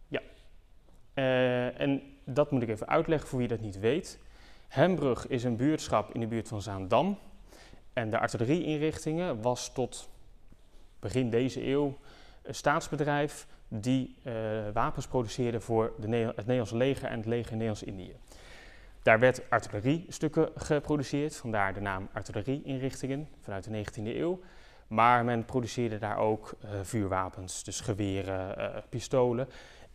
Ja, 0.08 0.20
en 1.74 2.17
dat 2.34 2.50
moet 2.50 2.62
ik 2.62 2.68
even 2.68 2.88
uitleggen 2.88 3.28
voor 3.28 3.38
wie 3.38 3.48
dat 3.48 3.60
niet 3.60 3.78
weet. 3.78 4.18
Hembrug 4.68 5.26
is 5.26 5.44
een 5.44 5.56
buurtschap 5.56 6.14
in 6.14 6.20
de 6.20 6.26
buurt 6.26 6.48
van 6.48 6.62
Zaandam. 6.62 7.18
En 7.92 8.10
de 8.10 8.18
artillerieinrichtingen 8.18 9.42
was 9.42 9.72
tot 9.72 10.08
begin 11.00 11.30
deze 11.30 11.66
eeuw 11.66 11.98
een 12.42 12.54
staatsbedrijf 12.54 13.46
die 13.68 14.16
uh, 14.24 14.32
wapens 14.72 15.06
produceerde 15.06 15.60
voor 15.60 15.92
de 15.98 16.16
het 16.16 16.36
Nederlandse 16.36 16.76
leger 16.76 17.08
en 17.08 17.16
het 17.16 17.26
leger 17.26 17.52
in 17.52 17.58
Nederlands-Indië. 17.58 18.16
Daar 19.02 19.18
werd 19.18 19.50
artilleriestukken 19.50 20.48
geproduceerd, 20.56 21.36
vandaar 21.36 21.74
de 21.74 21.80
naam 21.80 22.08
artillerieinrichtingen 22.12 23.28
vanuit 23.40 23.64
de 23.64 23.84
19e 23.84 24.16
eeuw. 24.16 24.40
Maar 24.86 25.24
men 25.24 25.44
produceerde 25.44 25.98
daar 25.98 26.18
ook 26.18 26.54
uh, 26.64 26.70
vuurwapens, 26.82 27.64
dus 27.64 27.80
geweren, 27.80 28.54
uh, 28.58 28.76
pistolen. 28.88 29.48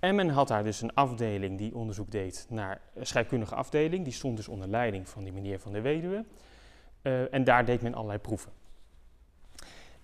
En 0.04 0.16
men 0.16 0.30
had 0.30 0.48
daar 0.48 0.64
dus 0.64 0.82
een 0.82 0.94
afdeling 0.94 1.58
die 1.58 1.76
onderzoek 1.76 2.12
deed 2.12 2.46
naar 2.50 2.82
scheikundige 3.02 3.56
afdeling. 3.56 4.04
Die 4.04 4.14
stond 4.14 4.38
dus 4.38 4.48
onder 4.48 4.68
leiding 4.68 5.10
van 5.10 5.24
die 5.24 5.34
meneer 5.34 5.60
van 5.60 5.72
der 5.72 5.82
Weduwe. 5.82 6.26
Uh, 7.04 7.34
en 7.34 7.44
daar 7.44 7.66
deed 7.66 7.82
men 7.82 7.94
allerlei 7.94 8.20
proeven. 8.20 8.52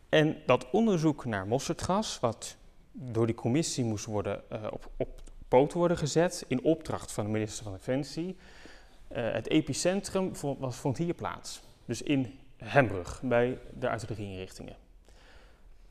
En 0.10 0.38
dat 0.46 0.70
onderzoek 0.72 1.25
naar 1.25 1.48
mosterdgas, 1.48 2.20
wat 2.20 2.58
door 2.91 3.25
die 3.25 3.36
commissie 3.36 3.84
moest 3.84 4.06
worden 4.06 4.41
uh, 4.51 4.68
op, 4.72 4.89
op 4.98 5.22
poot 5.48 5.74
worden 5.74 5.98
gezet, 5.98 6.46
in 6.48 6.63
opdracht 6.63 7.12
van 7.12 7.24
de 7.24 7.32
minister 7.32 7.63
van 7.63 7.74
Defensie, 7.74 8.38
uh, 9.12 9.32
het 9.32 9.50
epicentrum 9.50 10.36
vond, 10.36 10.60
was, 10.60 10.75
vond 10.75 10.98
hier 10.98 11.13
plaats. 11.13 11.62
Dus 11.86 12.01
in 12.01 12.39
Hembrug, 12.58 13.22
bij 13.24 13.60
de 13.79 13.89
artillerieinrichtingen. 13.89 14.75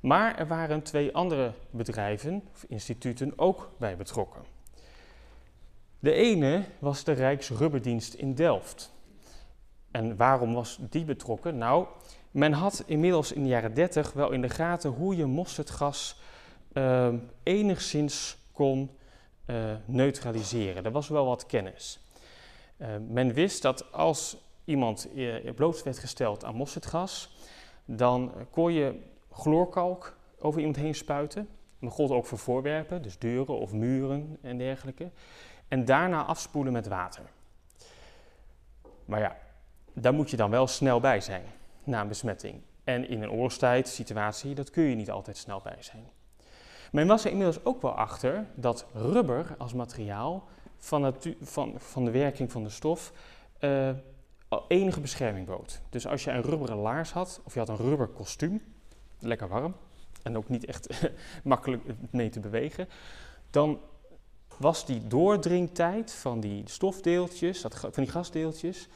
Maar 0.01 0.39
er 0.39 0.47
waren 0.47 0.83
twee 0.83 1.15
andere 1.15 1.53
bedrijven 1.71 2.43
of 2.53 2.65
instituten 2.69 3.33
ook 3.37 3.71
bij 3.79 3.97
betrokken. 3.97 4.43
De 5.99 6.13
ene 6.13 6.65
was 6.79 7.05
de 7.05 7.13
Rijksrubberdienst 7.13 8.15
in 8.15 8.35
Delft. 8.35 8.93
En 9.91 10.17
waarom 10.17 10.55
was 10.55 10.79
die 10.91 11.05
betrokken? 11.05 11.59
Nou, 11.59 11.87
men 12.31 12.53
had 12.53 12.83
inmiddels 12.87 13.33
in 13.33 13.43
de 13.43 13.49
jaren 13.49 13.75
30 13.75 14.13
wel 14.13 14.31
in 14.31 14.43
de 14.43 14.49
gaten 14.49 14.91
hoe 14.91 15.17
je 15.17 15.27
mosterdgas 15.27 16.21
uh, 16.73 17.15
enigszins 17.43 18.39
kon 18.53 18.91
uh, 19.47 19.57
neutraliseren. 19.85 20.85
Er 20.85 20.91
was 20.91 21.09
wel 21.09 21.27
wat 21.27 21.47
kennis. 21.47 22.01
Uh, 22.77 22.89
men 23.09 23.33
wist 23.33 23.63
dat 23.63 23.93
als 23.93 24.37
iemand 24.65 25.09
bloot 25.55 25.83
werd 25.83 25.99
gesteld 25.99 26.45
aan 26.45 26.55
mosterdgas, 26.55 27.37
dan 27.85 28.33
kon 28.51 28.73
je 28.73 29.01
chloorkalk 29.33 30.17
over 30.39 30.59
iemand 30.59 30.77
heen 30.77 30.95
spuiten. 30.95 31.49
Dat 31.81 31.93
gold 31.93 32.11
ook 32.11 32.27
voor 32.27 32.39
voorwerpen, 32.39 33.03
dus 33.03 33.19
deuren 33.19 33.59
of 33.59 33.73
muren 33.73 34.39
en 34.43 34.59
dergelijke. 34.59 35.11
En 35.69 35.85
daarna 35.85 36.25
afspoelen 36.25 36.73
met 36.73 36.89
water. 36.89 37.23
Maar 39.05 39.21
ja, 39.21 39.37
daar 39.93 40.15
moet 40.15 40.31
je 40.31 40.37
dan 40.37 40.51
wel 40.51 40.67
snel 40.67 41.01
bij 41.01 41.21
zijn 41.21 41.45
na 41.85 42.01
een 42.01 42.09
besmetting. 42.09 42.61
En 42.85 43.09
in 43.09 43.23
een 43.23 43.31
oorlogstijd 43.31 43.89
situatie, 43.89 44.55
dat 44.55 44.71
kun 44.71 44.83
je 44.83 44.95
niet 44.95 45.11
altijd 45.11 45.37
snel 45.37 45.61
bij 45.63 45.77
zijn. 45.79 46.09
Men 46.93 47.07
was 47.07 47.25
er 47.25 47.31
inmiddels 47.31 47.65
ook 47.65 47.83
wel 47.83 47.95
achter 47.95 48.47
dat 48.55 48.87
rubber 48.93 49.55
als 49.59 49.73
materiaal 49.73 50.49
van, 50.77 51.15
van, 51.41 51.75
van 51.77 52.05
de 52.05 52.11
werking 52.11 52.53
van 52.53 52.63
de 52.63 52.71
stof 52.71 53.13
uh, 53.61 53.91
enige 54.69 55.01
bescherming 55.01 55.47
bood. 55.47 55.81
Dus 55.91 56.07
als 56.07 56.25
je 56.25 56.31
een 56.31 56.43
rubberen 56.43 56.77
laars 56.77 57.13
had, 57.13 57.41
of 57.45 57.53
je 57.53 57.59
had 57.59 57.69
een 57.69 57.77
rubber 57.77 58.07
kostuum, 58.07 58.63
lekker 59.19 59.49
warm 59.49 59.75
en 60.23 60.37
ook 60.37 60.49
niet 60.49 60.65
echt 60.65 61.11
makkelijk 61.45 61.83
mee 62.11 62.29
te 62.29 62.41
bewegen, 62.41 62.89
dan 63.51 63.81
was 64.59 64.87
die 64.87 65.07
doordringtijd 65.07 66.13
van 66.13 66.41
die 66.41 66.63
stofdeeltjes, 66.67 67.65
van 67.71 67.91
die 67.95 68.11
gasdeeltjes, 68.11 68.89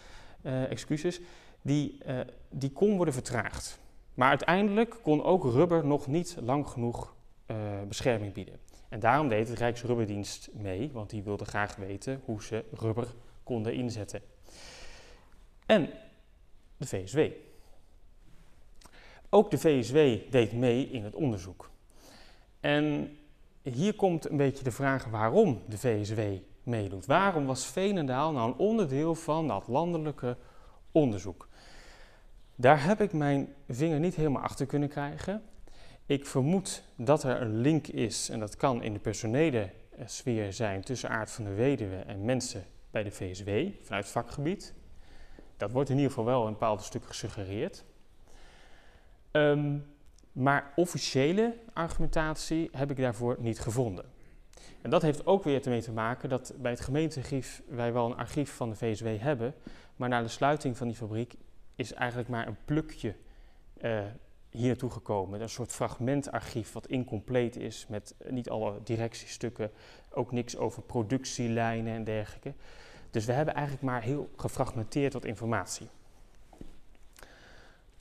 uh, 0.43 0.71
excuses, 0.71 1.21
die, 1.63 1.99
uh, 2.07 2.21
die 2.51 2.73
kon 2.73 2.97
worden 2.97 3.15
vertraagd. 3.15 3.79
Maar 4.15 4.29
uiteindelijk 4.29 4.99
kon 5.03 5.23
ook 5.23 5.45
rubber 5.45 5.87
nog 5.87 6.07
niet 6.07 6.37
lang 6.41 6.67
genoeg 6.67 7.15
uh, 7.47 7.57
bescherming 7.89 8.33
bieden. 8.33 8.59
En 8.89 9.01
daarom 9.01 9.29
deed 9.29 9.49
het 9.49 9.59
Rijksrubberdienst 9.59 10.49
mee, 10.53 10.91
want 10.93 11.11
die 11.11 11.23
wilde 11.23 11.45
graag 11.45 11.77
weten 11.77 12.21
hoe 12.25 12.43
ze 12.43 12.65
rubber 12.73 13.07
konden 13.43 13.75
inzetten. 13.75 14.21
En 15.67 15.91
de 16.77 16.87
VSW. 16.87 17.19
Ook 19.35 19.51
de 19.51 19.59
VSW 19.59 19.97
deed 20.31 20.53
mee 20.53 20.91
in 20.91 21.05
het 21.05 21.15
onderzoek. 21.15 21.71
En 22.61 23.17
hier 23.63 23.95
komt 23.95 24.31
een 24.31 24.37
beetje 24.37 24.65
de 24.65 24.71
vraag 24.71 25.05
waarom 25.05 25.63
de 25.69 25.79
VSW 25.79 26.21
meedoet. 26.63 27.07
Waarom 27.07 27.47
was 27.47 27.67
Veenendaal 27.67 28.33
nou 28.33 28.49
een 28.49 28.59
onderdeel 28.59 29.15
van 29.15 29.49
dat 29.49 29.69
landelijke 29.69 30.37
onderzoek? 30.91 31.49
Daar 32.57 32.85
heb 32.85 33.01
ik 33.01 33.13
mijn 33.13 33.55
vinger 33.69 34.01
niet 34.01 34.15
helemaal 34.15 34.43
achter 34.43 34.67
kunnen 34.67 34.89
krijgen. 34.89 35.43
Ik 36.07 36.27
vermoed 36.27 36.83
dat 36.97 37.23
er 37.23 37.41
een 37.41 37.57
link 37.57 37.87
is, 37.87 38.29
en 38.29 38.39
dat 38.39 38.57
kan 38.57 38.83
in 38.83 38.93
de 38.93 38.99
personele 38.99 39.71
sfeer 40.05 40.53
zijn, 40.53 40.83
tussen 40.83 41.11
Aard 41.11 41.31
van 41.31 41.45
de 41.45 41.55
Weduwe 41.55 41.97
en 41.97 42.25
mensen 42.25 42.65
bij 42.91 43.03
de 43.03 43.11
VSW 43.11 43.51
vanuit 43.83 44.09
vakgebied. 44.09 44.75
Dat 45.57 45.71
wordt 45.71 45.89
in 45.89 45.97
ieder 45.97 46.11
geval 46.11 46.25
wel 46.27 46.47
een 46.47 46.53
bepaald 46.53 46.83
stuk 46.83 47.05
gesuggereerd. 47.05 47.85
Um, 49.33 49.85
maar 50.33 50.73
officiële 50.77 51.55
argumentatie 51.73 52.69
heb 52.73 52.91
ik 52.91 52.97
daarvoor 52.97 53.37
niet 53.39 53.61
gevonden. 53.61 54.05
En 54.83 54.91
dat 54.91 55.03
heeft 55.03 55.27
ook 55.27 55.45
weer 55.45 55.63
ermee 55.63 55.83
te 55.83 55.93
maken 55.93 56.29
dat 56.29 56.55
bij 56.59 56.71
het 56.71 56.81
gemeentearchief 56.81 57.63
wij 57.69 57.93
wel 57.93 58.07
een 58.07 58.17
archief 58.17 58.53
van 58.53 58.71
de 58.71 58.77
VSW 58.77 59.07
hebben, 59.07 59.55
maar 59.97 60.09
na 60.09 60.23
de 60.23 60.29
sluiting 60.29 60.77
van 60.77 60.87
die 60.87 60.97
fabriek 60.97 61.35
is 61.75 61.93
eigenlijk 61.93 62.29
maar 62.29 62.47
een 62.47 62.57
plukje 62.65 63.15
uh, 63.83 64.01
hier 64.51 64.67
naartoe 64.67 64.91
gekomen. 64.91 65.41
Een 65.41 65.49
soort 65.49 65.73
fragmentarchief 65.73 66.73
wat 66.73 66.87
incompleet 66.87 67.57
is 67.57 67.87
met 67.89 68.15
niet 68.29 68.51
alle 68.51 68.81
directiestukken, 68.85 69.71
ook 70.11 70.33
niks 70.33 70.57
over 70.57 70.83
productielijnen 70.83 71.95
en 71.95 72.05
dergelijke. 72.05 72.55
Dus 73.11 73.25
we 73.25 73.33
hebben 73.33 73.55
eigenlijk 73.55 73.85
maar 73.85 74.03
heel 74.03 74.31
gefragmenteerd 74.37 75.13
wat 75.13 75.25
informatie. 75.25 75.89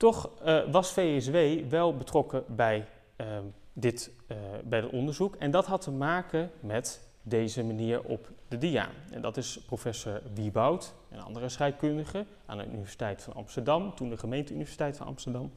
Toch 0.02 0.30
uh, 0.44 0.70
was 0.70 0.92
VSW 0.92 1.36
wel 1.68 1.96
betrokken 1.96 2.44
bij, 2.48 2.86
uh, 3.16 3.26
dit, 3.72 4.10
uh, 4.28 4.36
bij 4.64 4.80
het 4.80 4.90
onderzoek 4.90 5.36
en 5.36 5.50
dat 5.50 5.66
had 5.66 5.80
te 5.80 5.90
maken 5.90 6.50
met 6.60 7.00
deze 7.22 7.64
manier 7.64 8.02
op 8.02 8.30
de 8.48 8.58
dia. 8.58 8.88
En 9.10 9.22
dat 9.22 9.36
is 9.36 9.60
professor 9.66 10.22
Wieboud, 10.34 10.94
een 11.10 11.20
andere 11.20 11.48
scheikundige 11.48 12.24
aan 12.46 12.58
de 12.58 12.66
Universiteit 12.66 13.22
van 13.22 13.32
Amsterdam, 13.32 13.94
toen 13.94 14.08
de 14.08 14.16
gemeenteuniversiteit 14.16 14.96
van 14.96 15.06
Amsterdam. 15.06 15.52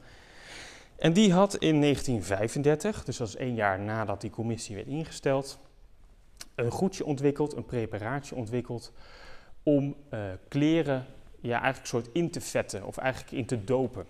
En 0.95 1.13
die 1.13 1.33
had 1.33 1.55
in 1.55 1.81
1935, 1.81 3.03
dus 3.03 3.17
dat 3.17 3.27
is 3.27 3.35
één 3.35 3.55
jaar 3.55 3.79
nadat 3.79 4.21
die 4.21 4.29
commissie 4.29 4.75
werd 4.75 4.87
ingesteld, 4.87 5.59
een 6.55 6.71
goedje 6.71 7.05
ontwikkeld, 7.05 7.55
een 7.55 7.65
preparaatje 7.65 8.35
ontwikkeld 8.35 8.91
om 9.63 9.95
kleren 10.47 11.05
ja, 11.45 11.57
eigenlijk 11.57 11.87
soort 11.87 12.09
in 12.11 12.31
te 12.31 12.41
vetten 12.41 12.85
of 12.85 12.97
eigenlijk 12.97 13.31
in 13.31 13.45
te 13.45 13.63
dopen. 13.63 14.05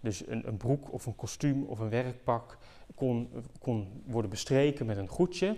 Dus 0.00 0.26
een, 0.26 0.48
een 0.48 0.56
broek 0.56 0.92
of 0.92 1.06
een 1.06 1.16
kostuum 1.16 1.64
of 1.64 1.78
een 1.78 1.88
werkpak 1.88 2.58
kon, 2.94 3.30
kon 3.60 4.02
worden 4.06 4.30
bestreken 4.30 4.86
met 4.86 4.96
een 4.96 5.08
goedje. 5.08 5.56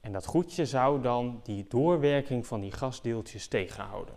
En 0.00 0.12
dat 0.12 0.26
goedje 0.26 0.66
zou 0.66 1.02
dan 1.02 1.40
die 1.42 1.66
doorwerking 1.68 2.46
van 2.46 2.60
die 2.60 2.72
gasdeeltjes 2.72 3.46
tegenhouden. 3.46 4.14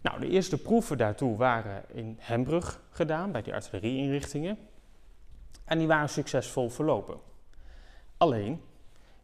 Nou, 0.00 0.20
de 0.20 0.28
eerste 0.28 0.62
proeven 0.62 0.98
daartoe 0.98 1.36
waren 1.36 1.84
in 1.92 2.16
Hembrug 2.18 2.80
gedaan, 2.90 3.32
bij 3.32 3.42
die 3.42 3.54
artillerieinrichtingen. 3.54 4.58
En 5.64 5.78
die 5.78 5.86
waren 5.86 6.08
succesvol 6.08 6.68
verlopen. 6.68 7.18
Alleen, 8.16 8.60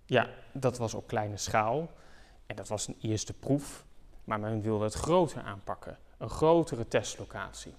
ja, 0.05 0.29
dat 0.53 0.79
was 0.79 0.95
op 0.95 1.07
kleine 1.07 1.37
schaal 1.37 1.91
en 2.47 2.57
dat 2.57 2.69
was 2.69 2.89
een 2.89 2.97
eerste 3.01 3.33
proef, 3.33 3.85
maar 4.25 4.41
men 4.41 4.61
wilde 4.61 4.85
het 4.85 4.95
groter 4.95 5.43
aanpakken, 5.43 5.99
een 6.19 6.31
grotere 6.31 6.89
testlocatie. 6.89 7.75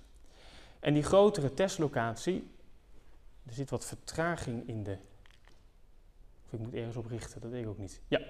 En 0.79 0.93
die 0.93 1.03
grotere 1.03 1.53
testlocatie, 1.53 2.51
er 3.45 3.53
zit 3.53 3.69
wat 3.69 3.85
vertraging 3.85 4.67
in 4.67 4.83
de. 4.83 4.97
Of 6.45 6.53
ik 6.53 6.59
moet 6.59 6.73
ergens 6.73 6.95
op 6.95 7.05
richten, 7.05 7.41
dat 7.41 7.51
weet 7.51 7.63
ik 7.63 7.69
ook 7.69 7.77
niet. 7.77 8.01
Ja. 8.07 8.21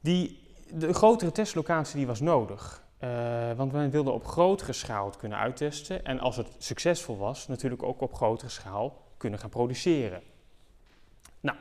Die, 0.00 0.40
de 0.72 0.92
grotere 0.92 1.32
testlocatie 1.32 1.96
die 1.96 2.06
was 2.06 2.20
nodig. 2.20 2.86
Uh, 3.04 3.52
want 3.52 3.72
men 3.72 3.90
wilde 3.90 4.10
op 4.10 4.26
grotere 4.26 4.72
schaal 4.72 5.06
het 5.06 5.16
kunnen 5.16 5.38
uittesten. 5.38 6.04
En 6.04 6.18
als 6.18 6.36
het 6.36 6.48
succesvol 6.58 7.16
was, 7.16 7.46
natuurlijk 7.46 7.82
ook 7.82 8.00
op 8.00 8.14
grotere 8.14 8.50
schaal 8.50 9.02
kunnen 9.16 9.38
gaan 9.38 9.50
produceren. 9.50 10.22
Nou, 11.40 11.56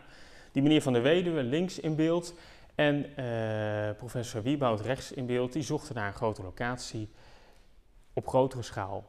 die 0.52 0.62
meneer 0.62 0.82
Van 0.82 0.94
der 0.94 1.02
Weduwe 1.02 1.44
links 1.44 1.80
in 1.80 1.96
beeld 1.96 2.34
en 2.78 3.06
uh, 3.20 3.98
professor 3.98 4.42
Wieboud 4.42 4.82
rechts 4.82 5.12
in 5.12 5.26
beeld, 5.26 5.54
die 5.54 5.64
zochten 5.64 5.96
naar 5.96 6.08
een 6.08 6.14
grote 6.14 6.42
locatie 6.42 7.10
op 8.14 8.28
grotere 8.28 8.62
schaal. 8.62 9.06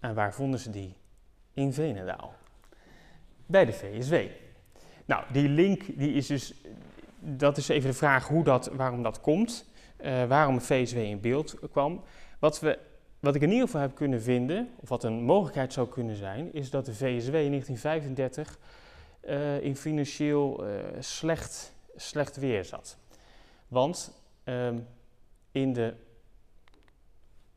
En 0.00 0.14
waar 0.14 0.34
vonden 0.34 0.60
ze 0.60 0.70
die? 0.70 0.96
In 1.54 1.72
Venendaal. 1.72 2.34
Bij 3.46 3.64
de 3.64 3.72
VSW. 3.72 4.14
Nou, 5.04 5.24
die 5.32 5.48
link 5.48 5.98
die 5.98 6.12
is 6.12 6.26
dus, 6.26 6.54
dat 7.18 7.56
is 7.56 7.68
even 7.68 7.90
de 7.90 7.96
vraag 7.96 8.28
hoe 8.28 8.44
dat, 8.44 8.66
waarom 8.66 9.02
dat 9.02 9.20
komt. 9.20 9.70
Uh, 10.00 10.24
waarom 10.24 10.60
VSW 10.60 10.96
in 10.96 11.20
beeld 11.20 11.54
kwam. 11.70 12.02
Wat, 12.38 12.60
we, 12.60 12.78
wat 13.20 13.34
ik 13.34 13.42
in 13.42 13.50
ieder 13.50 13.66
geval 13.66 13.80
heb 13.80 13.94
kunnen 13.94 14.22
vinden, 14.22 14.68
of 14.80 14.88
wat 14.88 15.04
een 15.04 15.22
mogelijkheid 15.22 15.72
zou 15.72 15.88
kunnen 15.88 16.16
zijn, 16.16 16.52
is 16.52 16.70
dat 16.70 16.84
de 16.84 16.94
VSW 16.94 17.34
in 17.34 17.50
1935 17.50 18.58
uh, 19.24 19.60
in 19.60 19.76
financieel 19.76 20.64
slecht, 20.98 21.72
slecht 21.96 22.36
weer 22.36 22.64
zat. 22.64 23.00
Want 23.72 24.12
um, 24.44 24.86
in 25.50 25.72
de, 25.72 25.94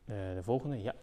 de 0.05 0.39
volgende, 0.41 0.81
ja, 0.81 0.93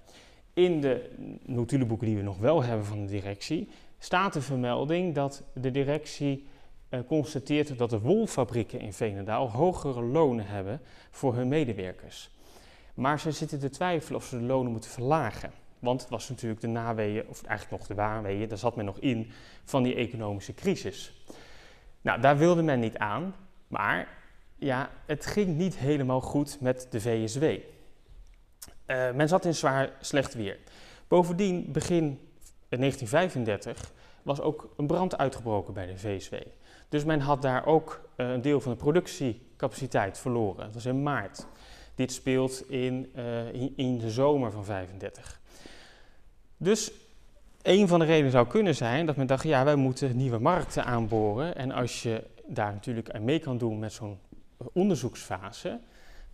in 0.52 0.81
de 0.81 1.11
notuleboeken 1.42 2.07
die 2.07 2.16
we 2.16 2.23
nog 2.23 2.38
wel 2.38 2.62
hebben 2.62 2.87
van 2.87 3.00
de 3.00 3.11
directie, 3.11 3.69
staat 3.99 4.33
de 4.33 4.40
vermelding 4.40 5.14
dat 5.14 5.42
de 5.54 5.71
directie 5.71 6.47
uh, 6.90 7.00
constateert 7.07 7.78
dat 7.78 7.90
de 7.90 8.00
wolfabrieken 8.00 8.81
in 8.81 8.92
Veenendaal 8.92 9.50
hogere 9.50 10.02
lonen 10.02 10.47
hebben 10.47 10.81
voor 11.11 11.35
hun 11.35 11.49
medewerkers. 11.49 12.31
Maar 12.95 13.21
ze 13.21 13.31
zitten 13.31 13.59
te 13.59 13.71
twijfelen 13.71 14.21
of 14.21 14.26
ze 14.26 14.38
de 14.38 14.45
lonen 14.45 14.73
moeten 14.73 14.90
verlagen. 14.90 15.52
Want 15.78 16.00
het 16.00 16.11
was 16.11 16.28
natuurlijk 16.28 16.61
de 16.61 16.66
naweeën, 16.66 17.28
of 17.28 17.42
eigenlijk 17.42 17.78
nog 17.78 17.88
de 17.88 17.95
waarweeën, 17.95 18.49
daar 18.49 18.59
zat 18.59 18.76
men 18.76 18.85
nog 18.85 18.99
in, 18.99 19.31
van 19.64 19.83
die 19.83 19.95
economische 19.95 20.54
crisis. 20.54 21.25
Nou, 22.00 22.21
daar 22.21 22.37
wilde 22.38 22.62
men 22.62 22.81
niet 22.81 22.99
aan, 22.99 23.35
maar 23.69 24.21
ja, 24.62 24.90
het 25.07 25.26
ging 25.26 25.57
niet 25.57 25.76
helemaal 25.76 26.21
goed 26.21 26.61
met 26.61 26.87
de 26.90 27.00
VSW. 27.00 27.42
Uh, 27.42 27.59
men 29.12 29.28
zat 29.28 29.45
in 29.45 29.54
zwaar 29.54 29.92
slecht 30.00 30.35
weer. 30.35 30.59
Bovendien, 31.09 31.73
begin 31.73 32.19
1935 32.69 33.92
was 34.23 34.40
ook 34.40 34.75
een 34.76 34.87
brand 34.87 35.19
uitgebroken 35.19 35.75
bij 35.75 35.87
de 35.87 35.98
VSW. 35.98 36.35
Dus 36.88 37.05
men 37.05 37.20
had 37.20 37.42
daar 37.42 37.66
ook 37.66 38.09
uh, 38.16 38.31
een 38.31 38.42
deel 38.42 38.61
van 38.61 38.72
de 38.72 38.79
productiecapaciteit 38.79 40.18
verloren. 40.18 40.64
Dat 40.64 40.75
was 40.75 40.87
in 40.87 41.03
maart. 41.03 41.46
Dit 41.94 42.12
speelt 42.12 42.70
in, 42.70 43.14
in, 43.53 43.72
in, 43.77 43.98
de 43.98 44.11
zomer 44.11 44.51
van 44.51 44.64
35. 44.64 45.40
Dus 46.57 46.92
een 47.62 47.88
van 47.88 47.98
de 47.98 48.05
redenen 48.05 48.31
zou 48.31 48.46
kunnen 48.46 48.75
zijn 48.75 49.07
dat 49.07 49.16
men 49.16 49.27
dacht, 49.27 49.44
ja, 49.44 49.64
wij 49.64 49.77
moeten 49.77 50.16
nieuwe 50.16 50.38
markten 50.38 50.85
aanboren. 50.85 51.57
En 51.57 51.70
als 51.70 52.03
je 52.03 52.25
daar 52.46 52.72
natuurlijk 52.72 53.11
aan 53.11 53.25
mee 53.25 53.38
kan 53.38 53.59
doen 53.59 53.79
met 53.79 53.92
zo'n 53.92 54.18
onderzoeksfase, 54.72 55.81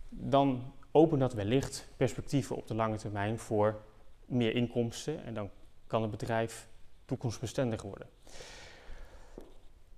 dan 0.09 0.73
opent 0.91 1.19
dat 1.19 1.33
wellicht 1.33 1.87
perspectieven 1.97 2.55
op 2.55 2.67
de 2.67 2.75
lange 2.75 2.97
termijn 2.97 3.39
voor 3.39 3.81
meer 4.25 4.55
inkomsten. 4.55 5.25
En 5.25 5.33
dan 5.33 5.49
kan 5.87 6.01
het 6.01 6.11
bedrijf 6.11 6.67
toekomstbestendig 7.05 7.81
worden. 7.81 8.07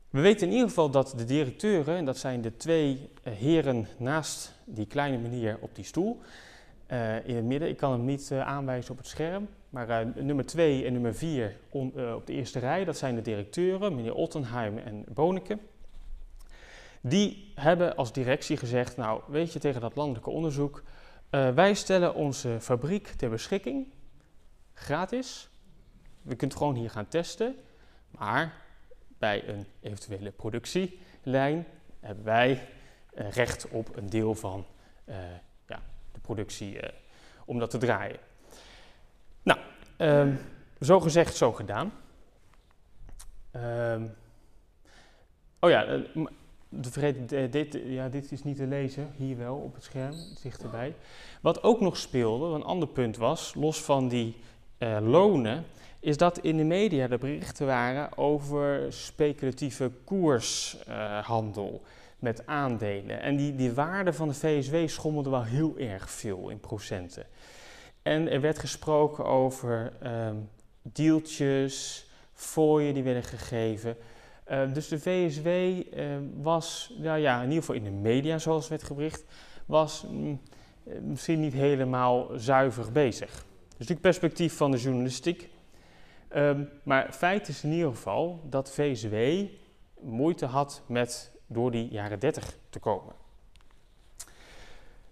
We 0.09 0.21
weten 0.21 0.47
in 0.47 0.53
ieder 0.53 0.67
geval 0.67 0.89
dat 0.89 1.13
de 1.17 1.25
directeuren, 1.25 1.97
en 1.97 2.05
dat 2.05 2.17
zijn 2.17 2.41
de 2.41 2.57
twee 2.57 3.09
uh, 3.23 3.33
heren 3.33 3.87
naast 3.97 4.53
die 4.65 4.85
kleine 4.85 5.17
meneer 5.17 5.57
op 5.61 5.75
die 5.75 5.85
stoel, 5.85 6.19
uh, 6.87 7.27
in 7.27 7.35
het 7.35 7.45
midden, 7.45 7.69
ik 7.69 7.77
kan 7.77 7.91
hem 7.91 8.05
niet 8.05 8.29
uh, 8.33 8.47
aanwijzen 8.47 8.91
op 8.91 8.97
het 8.97 9.07
scherm, 9.07 9.47
maar 9.69 10.07
nummer 10.15 10.45
2 10.45 10.85
en 10.85 10.93
nummer 10.93 11.15
4 11.15 11.55
op 12.15 12.25
de 12.25 12.33
eerste 12.33 12.59
rij, 12.59 12.85
dat 12.85 12.97
zijn 12.97 13.15
de 13.15 13.21
directeuren, 13.21 13.95
meneer 13.95 14.13
Ottenheim 14.13 14.77
en 14.77 15.05
Boneke. 15.13 15.57
Die 17.01 17.51
hebben 17.55 17.95
als 17.95 18.13
directie 18.13 18.57
gezegd, 18.57 18.97
nou 18.97 19.21
weet 19.27 19.53
je 19.53 19.59
tegen 19.59 19.81
dat 19.81 19.95
landelijke 19.95 20.29
onderzoek, 20.29 20.83
wij 21.29 21.73
stellen 21.73 22.13
onze 22.13 22.57
fabriek 22.59 23.07
ter 23.07 23.29
beschikking, 23.29 23.93
gratis. 24.73 25.49
We 26.21 26.35
kunnen 26.35 26.57
gewoon 26.57 26.75
hier 26.75 26.89
gaan 26.89 27.07
testen, 27.07 27.55
maar 28.09 28.53
bij 29.17 29.47
een 29.47 29.65
eventuele 29.79 30.31
productielijn 30.31 31.67
hebben 31.99 32.23
wij 32.23 32.67
uh, 33.13 33.31
recht 33.31 33.67
op 33.69 33.95
een 33.97 34.09
deel 34.09 34.35
van 34.35 34.65
uh, 35.05 35.15
ja, 35.67 35.79
de 36.11 36.19
productie 36.19 36.79
om 37.45 37.59
dat 37.59 37.69
te 37.69 37.77
draaien. 37.77 38.19
Nou, 39.43 39.59
um, 39.97 40.39
zo 40.79 40.99
gezegd, 40.99 41.35
zo 41.35 41.51
gedaan. 41.51 41.93
Um, 43.51 44.15
oh 45.59 45.69
ja, 45.69 46.03
de 46.73 46.91
vergeten, 46.91 47.51
dit, 47.51 47.79
ja, 47.85 48.09
dit 48.09 48.31
is 48.31 48.43
niet 48.43 48.57
te 48.57 48.67
lezen, 48.67 49.11
hier 49.15 49.37
wel 49.37 49.55
op 49.55 49.73
het 49.73 49.83
scherm, 49.83 50.15
dichterbij. 50.43 50.95
Wat 51.41 51.63
ook 51.63 51.79
nog 51.79 51.97
speelde, 51.97 52.45
een 52.45 52.63
ander 52.63 52.87
punt 52.87 53.17
was, 53.17 53.53
los 53.55 53.81
van 53.81 54.07
die 54.07 54.35
lonen, 55.01 55.65
is 55.99 56.17
dat 56.17 56.37
in 56.37 56.57
de 56.57 56.63
media 56.63 57.07
de 57.07 57.17
berichten 57.17 57.65
waren 57.65 58.17
over 58.17 58.93
speculatieve 58.93 59.91
koershandel 60.03 61.81
met 62.19 62.45
aandelen. 62.45 63.21
En 63.21 63.35
die, 63.35 63.55
die 63.55 63.73
waarde 63.73 64.13
van 64.13 64.27
de 64.27 64.33
VSW 64.33 64.75
schommelde 64.85 65.29
wel 65.29 65.43
heel 65.43 65.77
erg 65.77 66.09
veel 66.09 66.49
in 66.49 66.59
procenten. 66.59 67.25
En 68.01 68.29
er 68.29 68.41
werd 68.41 68.59
gesproken 68.59 69.25
over 69.25 69.93
um, 70.03 70.49
deeltjes, 70.81 72.05
fooien 72.33 72.93
die 72.93 73.03
werden 73.03 73.23
gegeven. 73.23 73.97
Uh, 74.47 74.73
dus 74.73 74.87
de 74.87 74.99
VSW 74.99 75.47
uh, 75.47 76.17
was, 76.41 76.93
nou 76.97 77.19
ja, 77.19 77.37
in 77.37 77.47
ieder 77.47 77.59
geval 77.59 77.75
in 77.75 77.83
de 77.83 77.91
media 77.91 78.37
zoals 78.37 78.67
werd 78.67 78.83
gebricht, 78.83 79.25
was 79.65 80.05
mm, 80.09 80.41
misschien 81.01 81.39
niet 81.39 81.53
helemaal 81.53 82.27
zuiver 82.35 82.91
bezig. 82.91 83.45
Dus 83.77 83.87
het 83.87 84.01
perspectief 84.01 84.57
van 84.57 84.71
de 84.71 84.77
journalistiek 84.77 85.49
Um, 86.35 86.69
maar 86.83 87.11
feit 87.11 87.47
is 87.47 87.63
in 87.63 87.71
ieder 87.71 87.91
geval 87.91 88.41
dat 88.49 88.71
VZW 88.71 89.45
moeite 89.99 90.45
had 90.45 90.81
met 90.85 91.31
door 91.47 91.71
die 91.71 91.87
jaren 91.87 92.19
30 92.19 92.57
te 92.69 92.79
komen. 92.79 93.13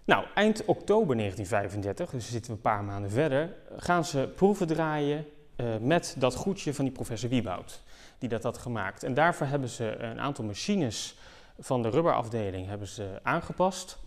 Nou, 0.04 0.26
eind 0.34 0.64
oktober 0.64 1.16
1935, 1.16 2.10
dus 2.10 2.30
zitten 2.30 2.50
we 2.50 2.56
een 2.56 2.62
paar 2.62 2.84
maanden 2.84 3.10
verder, 3.10 3.54
gaan 3.76 4.04
ze 4.04 4.32
proeven 4.36 4.66
draaien 4.66 5.26
uh, 5.60 5.76
met 5.80 6.14
dat 6.18 6.34
goedje 6.34 6.74
van 6.74 6.84
die 6.84 6.94
professor 6.94 7.28
Wieboud, 7.28 7.82
die 8.18 8.28
dat 8.28 8.42
had 8.42 8.58
gemaakt. 8.58 9.02
En 9.02 9.14
daarvoor 9.14 9.46
hebben 9.46 9.68
ze 9.68 9.96
een 9.96 10.20
aantal 10.20 10.44
machines 10.44 11.18
van 11.58 11.82
de 11.82 11.90
rubberafdeling 11.90 12.68
hebben 12.68 12.88
ze 12.88 13.20
aangepast. 13.22 13.98